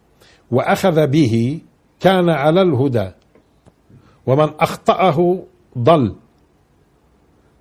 [0.51, 1.61] وأخذ به
[2.01, 3.11] كان على الهدى
[4.27, 5.43] ومن أخطأه
[5.79, 6.15] ضل.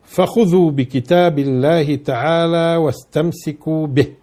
[0.03, 4.13] فخذوا بكتاب الله تعالى واستمسكوا به.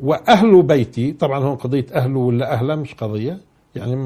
[0.00, 3.40] وأهل بيتي طبعا هون قضية أهله ولا أهله مش قضية
[3.76, 3.96] يعني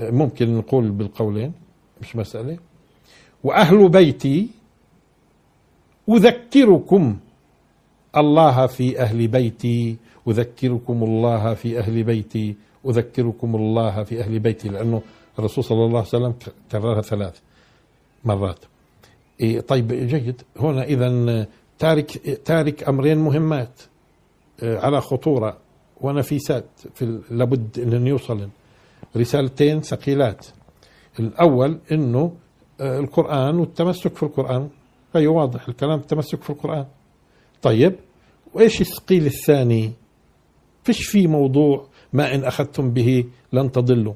[0.00, 1.52] ممكن نقول بالقولين
[2.00, 2.58] مش مسألة.
[3.44, 4.48] وأهل بيتي
[6.08, 7.16] أذكركم
[8.16, 9.96] الله في أهل بيتي
[10.28, 12.56] أذكركم الله في أهل بيتي
[12.88, 15.02] أذكركم الله في أهل بيتي لأنه
[15.38, 16.34] الرسول صلى الله عليه وسلم
[16.72, 17.38] كررها ثلاث
[18.24, 18.58] مرات.
[19.40, 20.42] إيه طيب جيد.
[20.60, 21.46] هنا إذا
[21.78, 22.10] تارك
[22.44, 23.80] تارك أمرين مهمات
[24.62, 25.56] إيه على خطورة.
[26.00, 28.48] ونفيسات في لابد أن يوصلن
[29.16, 30.46] رسالتين ثقيلات.
[31.20, 32.32] الأول أنه
[32.80, 34.68] آه، القرآن والتمسك في القرآن.
[35.16, 36.86] أي واضح الكلام التمسك في القرآن.
[37.62, 37.94] طيب
[38.54, 39.92] وإيش الثقيل الثاني؟
[40.84, 44.14] فيش في موضوع ما إن أخذتم به لن تضلوا.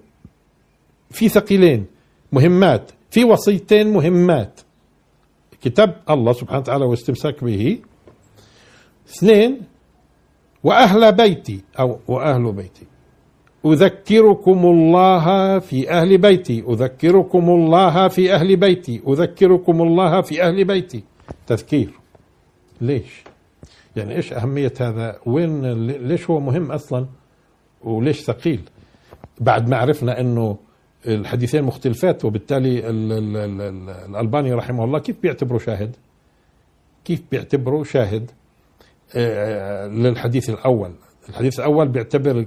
[1.10, 1.86] في ثقيلين
[2.32, 2.90] مهمات.
[3.10, 4.60] في وصيتين مهمات.
[5.60, 7.78] كتاب الله سبحانه وتعالى واستمساك به.
[9.08, 9.60] اثنين
[10.64, 12.86] وأهل بيتي أو وأهل بيتي.
[13.72, 16.64] أذكركم الله في أهل بيتي.
[16.68, 19.02] أذكركم الله في أهل بيتي.
[19.08, 21.04] أذكركم الله في أهل بيتي.
[21.46, 21.90] تذكير.
[22.80, 23.24] ليش؟
[23.96, 27.06] يعني إيش أهمية هذا؟ وين ليش هو مهم أصلا؟
[27.82, 28.60] وليش ثقيل؟
[29.40, 30.56] بعد ما عرفنا أنه
[31.06, 35.96] الحديثين مختلفات وبالتالي ال ال ال الألباني رحمه الله كيف بيعتبره شاهد؟
[37.04, 38.30] كيف بيعتبره شاهد؟
[39.14, 40.90] آه، للحديث الأول.
[41.28, 42.46] الحديث الأول بيعتبر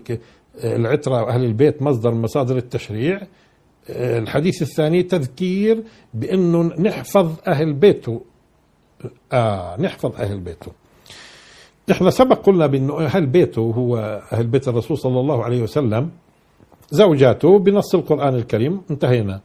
[0.56, 3.22] العترة وأهل البيت مصدر من مصادر التشريع.
[3.90, 5.84] الحديث الثاني تذكير
[6.14, 8.22] بأنه نحفظ أهل بيته.
[9.34, 10.72] آه نحفظ أهل بيته.
[11.92, 16.10] إحنا سبق قلنا بأنه أهل بيته هو أهل بيت الرسول صلى الله عليه وسلم.
[16.92, 18.82] زوجاته بنص القرآن الكريم.
[18.92, 19.42] انتهينا.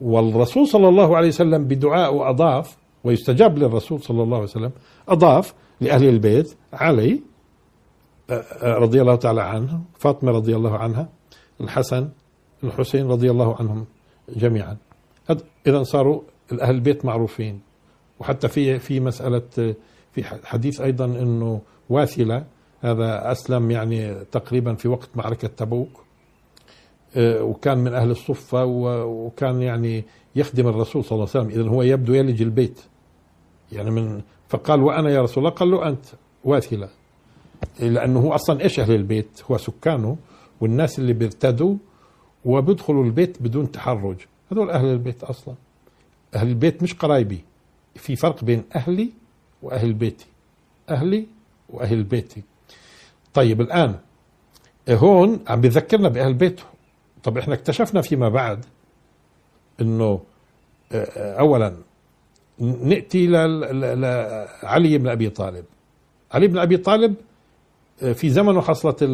[0.00, 4.70] والرسول صلى الله عليه وسلم بدعاء أضاف ويستجاب للرسول صلى الله عليه وسلم
[5.08, 7.20] أضاف لأهل البيت علي
[8.62, 11.08] رضي الله تعالى عنه فاطمة رضي الله عنها
[11.60, 12.08] الحسن
[12.64, 13.86] الحسين رضي الله عنهم
[14.28, 14.76] جميعا.
[15.66, 16.22] إذا صاروا
[16.52, 17.60] أهل البيت معروفين.
[18.20, 19.74] وحتى في في مسألة
[20.12, 21.60] في حديث أيضا أنه
[21.90, 22.44] واثلة.
[22.80, 26.04] هذا أسلم يعني تقريبا في وقت معركة تبوك.
[27.16, 28.64] آه، وكان من أهل الصفة
[29.04, 30.04] وكان يعني
[30.36, 31.60] يخدم الرسول صلى الله عليه وسلم.
[31.60, 32.80] إذا هو يبدو يلج البيت.
[33.72, 36.04] يعني من فقال وأنا يا رسول الله؟ قال له أنت.
[36.44, 36.88] واثلة.
[37.80, 40.16] لأنه هو أصلا إيش أهل البيت؟ هو سكانه
[40.60, 41.74] والناس اللي بيرتدوا
[42.44, 44.16] وبيدخلوا البيت بدون تحرج.
[44.52, 45.54] هذول أهل البيت أصلا.
[46.34, 47.44] أهل البيت مش قرايبي.
[47.94, 49.10] في فرق بين أهلي
[49.62, 50.26] وأهل بيتي.
[50.90, 51.26] أهلي
[51.68, 52.42] وأهل بيتي.
[53.34, 53.94] طيب الآن
[54.90, 56.62] هون عم بيذكرنا بأهل بيته
[57.22, 58.64] طب إحنا اكتشفنا فيما بعد
[59.80, 60.20] إنه
[61.14, 61.74] اولا
[62.58, 65.64] نأتي لعلي بن أبي طالب.
[66.32, 67.14] علي بن أبي طالب
[68.00, 69.04] في زمنه حصلت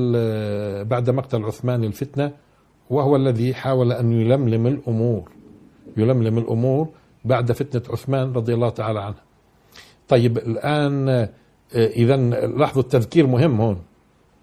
[0.86, 2.32] بعد مقتل عثمان الفتنة
[2.90, 5.30] وهو الذي حاول أن يلملم الأمور
[5.96, 6.88] يلملم الأمور
[7.24, 9.14] بعد فتنة عثمان رضي الله تعالى عنه.
[10.08, 11.28] طيب الآن
[11.74, 12.16] اذا
[12.46, 13.82] لاحظوا التذكير مهم هون.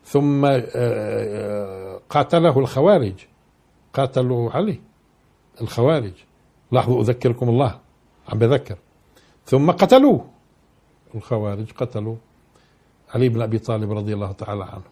[0.06, 0.46] ثم
[2.10, 3.14] قاتله الخوارج.
[3.94, 4.80] قاتلوا علي
[5.62, 6.14] الخوارج.
[6.72, 7.80] لاحظوا أذكركم الله
[8.30, 8.78] عم بذكر.
[9.46, 10.26] ثم قتلوه.
[11.16, 12.16] الخوارج قتلوا
[13.14, 14.84] علي بن أبي طالب رضي الله تعالى عنه.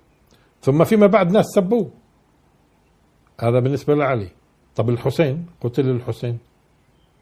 [0.61, 1.89] ثم فيما بعد ناس سبوه.
[3.39, 4.27] هذا بالنسبة لعلي.
[4.75, 6.37] طب الحسين؟ قتل الحسين.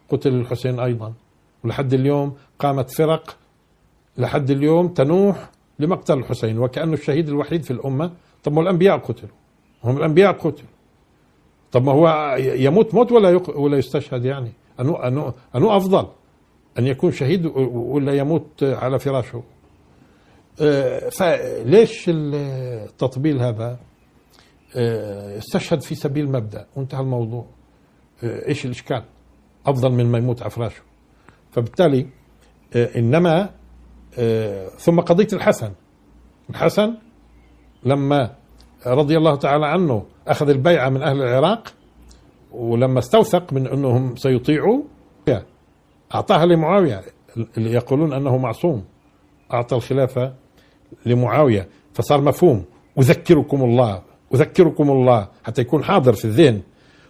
[0.09, 1.13] قتل الحسين أيضا.
[1.63, 3.37] ولحد اليوم قامت فرق.
[4.17, 8.11] لحد اليوم تنوح لمقتل الحسين وكأنه الشهيد الوحيد في الأمة.
[8.43, 9.31] طب ما الأنبياء قتلوا.
[9.83, 10.69] هم الأنبياء قتلوا.
[11.71, 16.07] طب ما هو يموت موت ولا ولا يستشهد يعني؟ أنو أنو أنو أفضل؟
[16.79, 19.43] أن يكون شهيد ولا يموت على فراشه؟
[21.11, 23.79] فليش التطبيل هذا؟
[24.75, 26.67] آه، استشهد في سبيل المبدأ.
[26.75, 27.45] وانتهى الموضوع.
[28.23, 29.03] آه، إيش الإشكال؟
[29.65, 30.81] أفضل من ما يموت على فراشه
[31.51, 32.07] فبالتالي
[32.75, 33.49] إنما
[34.77, 35.71] ثم قضية الحسن.
[36.49, 36.93] الحسن
[37.83, 38.35] لما
[38.85, 41.73] رضي الله تعالى عنه أخذ البيعة من أهل العراق
[42.51, 44.83] ولما استوثق من أنهم سيطيعوا
[46.15, 47.01] أعطاها لمعاوية
[47.57, 48.83] اللي يقولون أنه معصوم.
[49.53, 50.33] أعطى الخلافة
[51.05, 52.63] لمعاوية فصار مفهوم.
[52.99, 54.01] أذكركم الله
[54.33, 56.61] أذكركم الله حتى يكون حاضر في الذهن.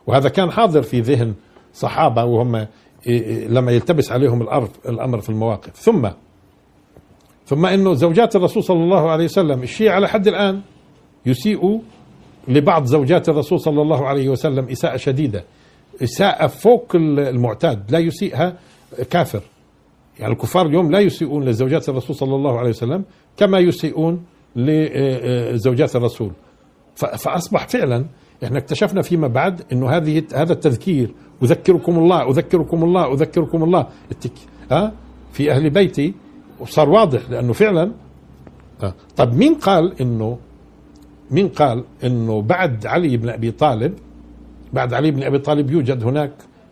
[0.08, 1.34] وهذا كان حاضر في ذهن
[1.74, 2.68] صحابة وهم
[3.48, 5.76] لما يلتبس عليهم الأرض الأمر في المواقف.
[5.76, 6.10] ثم
[7.46, 10.62] ثم أنه زوجات الرسول صلى الله عليه وسلم الشيعة لحد الآن
[11.26, 11.82] يسيء
[12.48, 15.44] لبعض زوجات الرسول صلى الله عليه وسلم إساءة شديدة.
[16.04, 18.58] إساءة فوق المعتاد لا يسيئها
[19.10, 19.42] كافر.
[20.20, 23.04] يعني الكفار اليوم لا يسيئون لزوجات الرسول صلى الله عليه وسلم
[23.40, 24.24] كما يسيئون
[24.56, 26.32] لزوجات الرسول.
[26.96, 28.06] فأصبح فعلا
[28.44, 31.12] إحنا اكتشفنا فيما بعد إنه هذه هذا التذكير
[31.44, 33.88] أذكركم الله أذكركم الله أذكركم الله.
[34.72, 34.94] ها؟
[35.32, 36.14] في أهل بيتي
[36.60, 37.92] وصار واضح لأنه فعلا
[39.18, 40.38] طب مين قال انه
[41.32, 43.94] مين قال إنه بعد علي بن أبي طالب
[44.74, 46.32] بعد علي بن أبي طالب يوجد هناك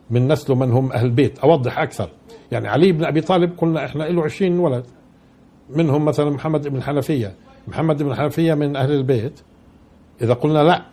[0.10, 2.10] من نسله من هم أهل بيت؟ أوضح أكثر.
[2.52, 4.84] يعني علي بن أبي طالب قلنا إحنا له 20 ولد.
[5.70, 7.34] منهم مثلا محمد بن حنفية.
[7.68, 9.40] محمد بن حنفية من أهل البيت.
[10.22, 10.86] إذا قلنا لا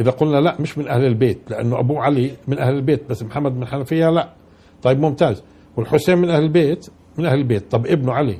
[0.00, 3.54] إذا قلنا لا مش من أهل البيت لأنه ابوه علي من أهل البيت بس محمد
[3.60, 4.28] بن حنفية لا.
[4.82, 5.42] طيب ممتاز.
[5.76, 6.88] والحسين من أهل البيت
[7.18, 7.70] من أهل البيت.
[7.70, 8.38] طب ابنه علي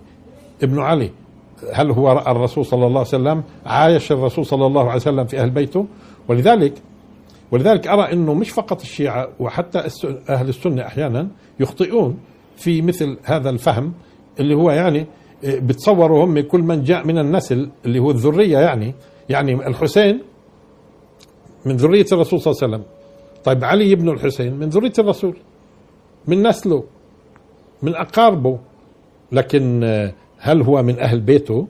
[0.63, 1.11] ابنه علي
[1.75, 5.41] هل هو رأى الرسول صلى الله عليه وسلم؟ عايش الرسول صلى الله عليه وسلم في
[5.41, 5.87] أهل بيته؟
[6.29, 6.73] ولذلك
[7.51, 9.79] ولذلك أرى أنه مش فقط الشيعة وحتى
[10.29, 11.29] أهل السنة أحيانا
[11.61, 12.19] يخطئون
[12.57, 13.93] في مثل هذا الفهم
[14.41, 15.07] اللي هو يعني
[15.45, 18.95] آه، بتصوروا هم كل من جاء من النسل اللي هو الذرية يعني
[19.29, 20.21] يعني الحسين
[21.67, 22.85] من ذرية الرسول صلى الله عليه وسلم.
[23.45, 25.37] طيب علي بن الحسين من ذرية الرسول
[26.27, 26.85] من نسله
[27.83, 28.59] من أقاربه.
[29.33, 31.67] لكن آه، هل هو من أهل بيته؟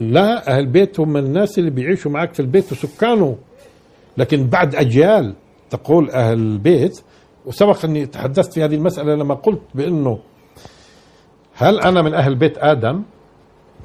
[0.00, 3.36] لا أهل بيته هم الناس اللي بيعيشوا معك في البيت وسكانه.
[4.18, 5.34] لكن بعد أجيال
[5.70, 7.00] تقول أهل البيت
[7.46, 10.18] وسبق أني تحدثت في هذه المسألة لما قلت بأنه
[11.58, 13.02] هل أنا من أهل بيت آدم؟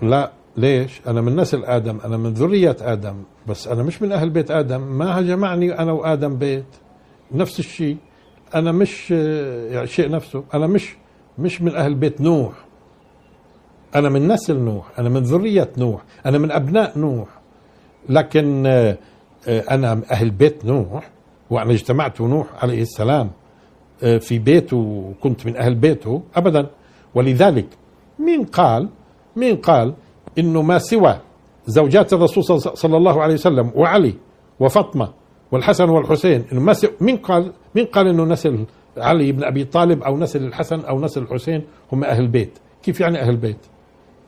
[0.01, 0.31] لا.
[0.57, 3.15] ليش؟ أنا من نسل آدم أنا من ذرية آدم
[3.47, 4.81] بس أنا مش من أهل بيت آدم.
[4.81, 6.65] ما جمعني أنا وآدم بيت.
[7.31, 7.97] نفس الشيء.
[8.55, 10.43] أنا مش يعني شيء نفسه.
[10.53, 10.95] أنا مش
[11.39, 12.53] مش من أهل بيت نوح.
[13.95, 14.99] أنا من نسل نوح.
[14.99, 16.01] أنا من ذرية نوح.
[16.25, 17.27] أنا من أبناء نوح.
[18.09, 18.97] لكن آه،
[19.47, 21.09] آه، أنا أهل بيت نوح
[21.49, 23.29] وأنا اجتمعت نوح عليه السلام
[24.03, 26.67] آه، في بيته وكنت من أهل بيته أبدا.
[27.15, 27.67] ولذلك
[28.19, 28.89] مين قال
[29.35, 29.93] مين قال
[30.39, 31.17] إنه ما سوى
[31.67, 32.43] زوجات الرسول
[32.77, 34.13] صلى الله عليه وسلم وعلي
[34.59, 35.09] وفاطمة
[35.51, 38.65] والحسن والحسين إنه ما مين قال مين قال إنه نسل
[38.97, 42.59] علي بن أبي طالب أو نسل الحسن أو نسل الحسين هم أهل بيت.
[42.83, 43.57] كيف يعني أهل بيت؟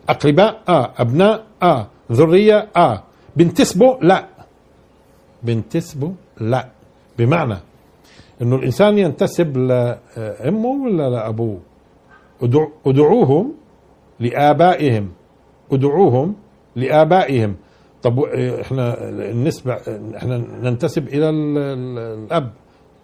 [0.09, 0.91] أقرباء؟ آه.
[0.97, 1.88] أبناء؟ آه.
[2.11, 3.03] ذرية؟ آه.
[3.36, 4.25] بنتسبوا لا.
[5.43, 6.11] بنتسبوا
[6.41, 6.67] لا.
[7.17, 7.57] بمعنى
[8.41, 11.59] إنه الإنسان ينتسب لأمه ولا لأبوه؟
[12.86, 13.53] أدعوهم
[14.19, 15.11] لآبائهم.
[15.71, 16.36] أدعوهم
[16.75, 17.55] لآبائهم.
[18.03, 18.19] طب
[18.61, 19.73] إحنا النسبة
[20.17, 22.51] إحنا ننتسب إلى الأب.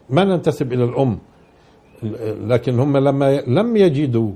[0.10, 1.20] ما ننتسب إلى الأم؟
[2.48, 4.32] لكن هم لما لم يجدوا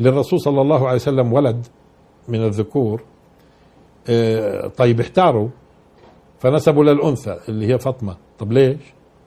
[0.00, 1.66] للرسول صلى الله عليه وسلم ولد
[2.28, 3.02] من الذكور
[4.08, 5.48] آه، طيب احتاروا.
[6.38, 8.16] فنسبوا للأنثى اللي هي فاطمة.
[8.38, 8.80] طب ليش؟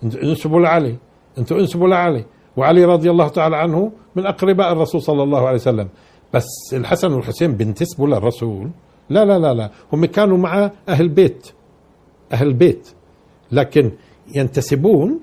[0.03, 0.97] انسبوا لعلي.
[1.37, 2.25] أنتوا انسبوا لعلي.
[2.57, 5.89] وعلي رضي الله تعالى عنه من أقرباء الرسول صلى الله عليه وسلم.
[6.33, 8.69] بس الحسن والحسين بنتسبوا للرسول
[9.09, 11.51] لا لا لا لا هم كانوا مع أهل بيت.
[12.33, 12.89] أهل بيت.
[13.51, 13.91] لكن
[14.35, 15.19] ينتسبون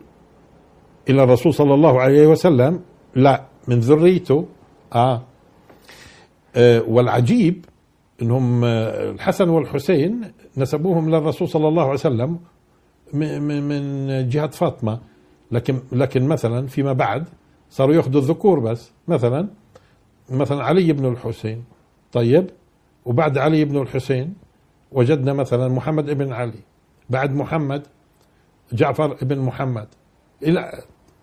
[1.09, 2.81] إلى الرسول صلى الله عليه وسلم.
[3.15, 4.47] لا من ذريته.
[4.95, 5.23] آه,
[6.57, 7.65] آه والعجيب
[8.23, 12.39] إنهم آه، الحسن والحسين نسبوهم للرسول صلى الله عليه وسلم
[13.13, 15.01] من جهة فاطمة.
[15.53, 17.29] لكن لكن مثلا فيما بعد
[17.71, 18.91] صاروا يأخذوا الذكور بس.
[19.09, 19.49] مثلا
[20.31, 21.65] مثلا علي بن الحسين.
[22.13, 22.51] طيب
[23.05, 24.35] وبعد علي بن الحسين
[24.93, 26.61] وجدنا مثلا محمد بن علي.
[27.11, 27.87] بعد محمد
[28.73, 29.89] جعفر بن محمد.
[30.43, 30.83] إلى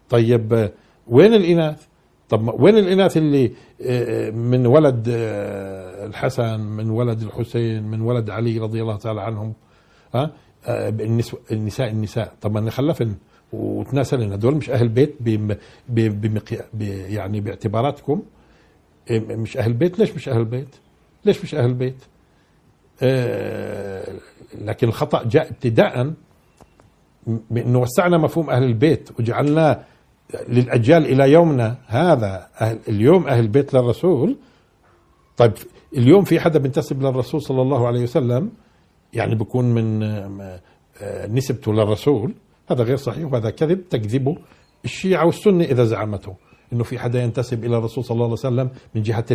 [0.09, 0.71] طيب
[1.07, 1.85] وين الإناث؟
[2.29, 3.51] طب وين الإناث اللي
[3.81, 9.53] آه، من ولد آه، الحسن من ولد الحسين من ولد علي رضي الله تعالى عنهم؟
[10.15, 10.31] ها؟
[10.65, 10.89] آه،
[11.51, 12.33] النساء النساء.
[12.41, 13.15] طب ما خلفن
[13.53, 15.15] وتناسلن هدول مش أهل بيت
[15.89, 16.65] بمقيا
[17.09, 18.21] يعني باعتباراتكم.
[19.11, 19.99] مش أهل بيت.
[19.99, 20.75] ليش مش أهل بيت؟
[21.25, 22.03] ليش مش أهل بيت؟
[24.61, 26.13] لكن الخطأ جاء ابتداء
[27.27, 29.79] بأنه وسعنا مفهوم أهل البيت وجعلناه
[30.49, 34.37] للأجيال إلى يومنا هذا أهل اليوم أهل البيت للرسول.
[35.37, 35.51] طيب
[35.97, 38.51] اليوم في حدا بينتسب للرسول صلى الله عليه وسلم؟
[39.13, 42.33] يعني بكون من آه، نسبته للرسول.
[42.67, 44.37] هذا غير صحيح وهذا كذب تكذبه
[44.85, 46.35] الشيعة والسنة إذا زعمته.
[46.73, 49.25] إنه في حدا ينتسب إلى الرسول صلى الله عليه وسلم من جهة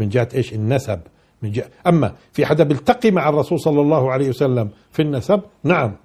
[0.00, 1.00] من جهة إيش؟ النسب.
[1.42, 5.96] من جهة أما في حدا بيلتقي مع الرسول صلى الله عليه وسلم في النسب نعم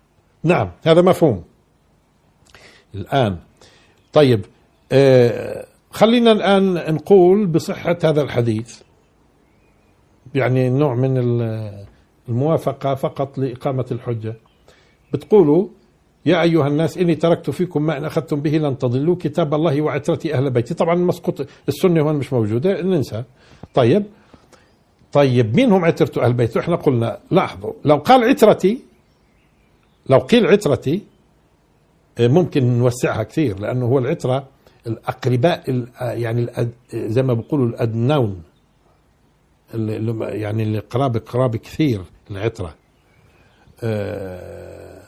[0.44, 1.44] نعم هذا مفهوم.
[2.96, 3.38] الآن
[4.14, 4.46] طيب
[4.92, 8.82] آه خلينا الآن نقول بصحة هذا الحديث.
[10.36, 11.18] يعني نوع من
[12.30, 14.36] الموافقة فقط لإقامة الحجة.
[15.14, 15.68] بتقولوا
[16.26, 20.34] يا أيها الناس إني تركت فيكم ما إن أخذتم به لن تضلوا كتاب الله وعترتي
[20.34, 20.74] أهل بيتي.
[20.74, 23.24] طبعا مسقط السنة هون مش موجودة ننسى.
[23.74, 24.06] طيب.
[25.12, 28.80] طيب مين هم عترة أهل بيتي؟ إحنا قلنا لاحظوا لو قال عترتي
[30.10, 31.02] لو قيل عترتي
[32.20, 34.48] آه، ممكن نوسعها كثير لأنه هو العترة
[34.88, 36.48] الأقرباء يعني
[36.94, 38.42] زي ما بيقولوا الأدنون
[40.20, 42.02] يعني اللي قراب قراب كثير
[42.32, 42.76] العتره
[43.84, 44.99] آه،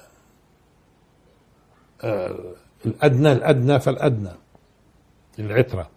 [2.04, 2.36] آه،
[2.86, 4.32] الأدنى الأدنى فالأدنى
[5.40, 5.90] العترة.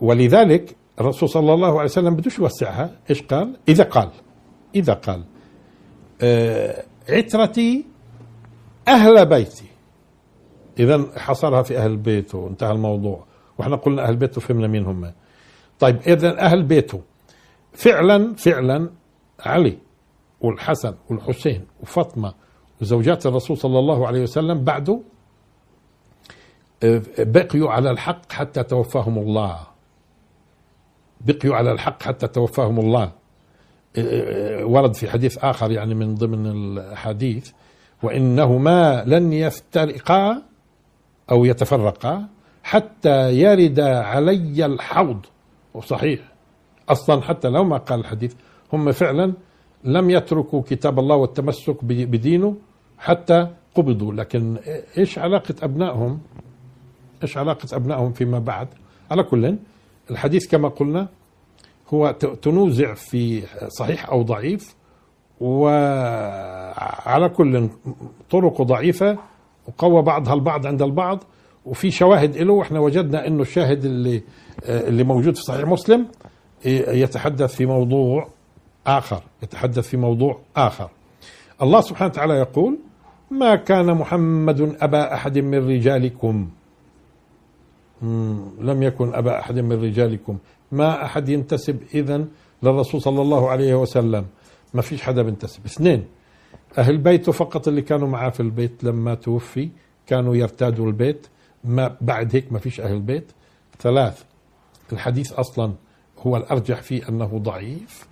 [0.00, 2.90] ولذلك الرسول صلى الله عليه وسلم بدوش يوسعها.
[3.10, 4.10] إيش قال؟ إذا قال
[4.74, 5.24] إذا قال
[7.08, 7.84] عترتي
[8.88, 9.66] أهل بيتي.
[10.78, 13.26] إذا حصرها في أهل بيته وانتهى الموضوع.
[13.58, 15.12] وإحنا قلنا أهل بيته فهمنا مين هم.
[15.78, 17.02] طيب إذا أهل بيته.
[17.72, 18.90] فعلا فعلا
[19.40, 19.78] علي
[20.40, 22.34] والحسن والحسين وفاطمة
[22.80, 25.00] وزوجات الرسول صلى الله عليه وسلم بعده
[27.18, 29.60] بقيوا على الحق حتى توفاهم الله.
[31.20, 33.12] بقيوا على الحق حتى توفاهم الله.
[34.62, 37.50] ورد في حديث آخر يعني من ضمن الأحاديث
[38.02, 40.42] وإنهما لن يفترقا
[41.30, 42.28] أو يتفرقا
[42.62, 45.26] حتى يرد علي الحوض.
[45.74, 46.20] وصحيح.
[46.88, 48.34] أصلا حتى لو ما قال الحديث
[48.72, 49.32] هم فعلا
[49.84, 52.56] لم يتركوا كتاب الله والتمسك بدينه
[52.98, 54.12] حتى قبضوا.
[54.12, 54.56] لكن
[54.98, 56.20] إيش علاقة أبنائهم؟
[57.22, 58.68] إيش علاقة أبنائهم فيما بعد؟
[59.10, 59.56] على كل
[60.10, 61.08] الحديث كما قلنا
[61.94, 62.10] هو
[62.42, 64.74] تنوزع في صحيح أو ضعيف
[65.40, 67.68] وعلى كل
[68.30, 69.18] طرق ضعيفة
[69.68, 71.24] وقوى بعضها البعض عند البعض.
[71.66, 74.22] وفي شواهد له وإحنا وجدنا إنه الشاهد اللي
[74.64, 76.06] اللي موجود في صحيح مسلم
[76.64, 78.28] يتحدث في موضوع
[78.88, 80.90] آخر يتحدث في موضوع آخر.
[81.62, 82.78] الله سبحانه وتعالى يقول
[83.30, 86.48] ما كان محمد أبا أحد من رجالكم.
[88.60, 90.38] لم يكن أبا أحد من رجالكم.
[90.72, 92.24] ما أحد ينتسب إذا
[92.62, 94.26] للرسول صلى الله عليه وسلم.
[94.74, 95.64] ما فيش حدا بينتسب.
[95.64, 96.04] اثنين
[96.78, 99.68] أهل بيته فقط اللي كانوا معاه في البيت لما توفي
[100.06, 101.26] كانوا يرتادوا البيت.
[101.64, 103.32] ما بعد هيك ما فيش أهل بيت.
[103.80, 104.24] ثلاث
[104.92, 105.72] الحديث أصلا
[106.18, 108.07] هو الأرجح فيه أنه ضعيف.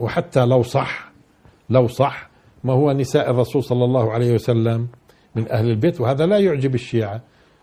[0.00, 1.12] وحتى لو صح
[1.70, 2.30] لو صح
[2.64, 4.88] ما هو نساء الرسول صلى الله عليه وسلم
[5.34, 7.20] من أهل البيت وهذا لا يعجب الشيعة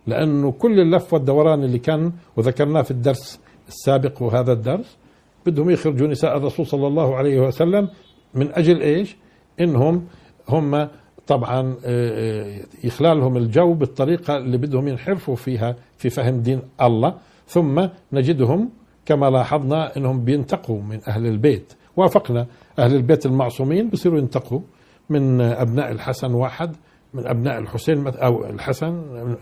[0.07, 4.97] لأنه كل اللف والدوران اللي كان وذكرناه في الدرس السابق وهذا الدرس
[5.45, 7.89] بدهم يخرجوا نساء الرسول صلى الله عليه وسلم
[8.33, 9.15] من أجل إيش؟
[9.59, 10.07] إنهم
[10.49, 10.87] هم
[11.27, 17.13] طبعا آه، آه، إخلالهم الجو بالطريقة اللي بدهم ينحرفوا فيها في فهم دين الله
[17.47, 18.69] ثم نجدهم
[19.05, 21.73] كما لاحظنا إنهم بينتقوا من أهل البيت.
[21.97, 22.47] وافقنا
[22.79, 24.61] أهل البيت المعصومين بصيروا ينتقوا
[25.09, 26.75] من أبناء الحسن واحد
[27.13, 29.35] من أبناء الحسين أو الحسن من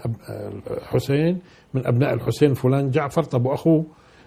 [0.71, 1.39] الحسين
[1.73, 3.85] من أبناء الحسين فلان جعفر طب وأخوه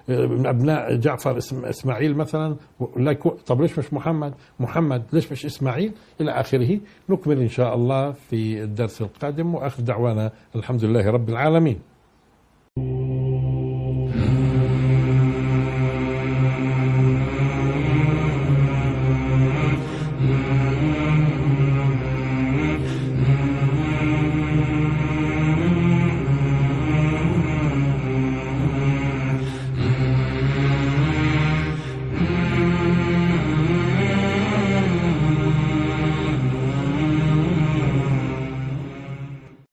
[0.09, 2.57] من أبناء جعفر إسماعيل مثلا
[2.97, 3.13] لا
[3.47, 8.63] طب ليش مش محمد؟ محمد ليش مش إسماعيل؟ إلى آخره نكمل إن شاء الله في
[8.63, 11.79] الدرس القادم وآخر دعوانا الحمد لله رب العالمين.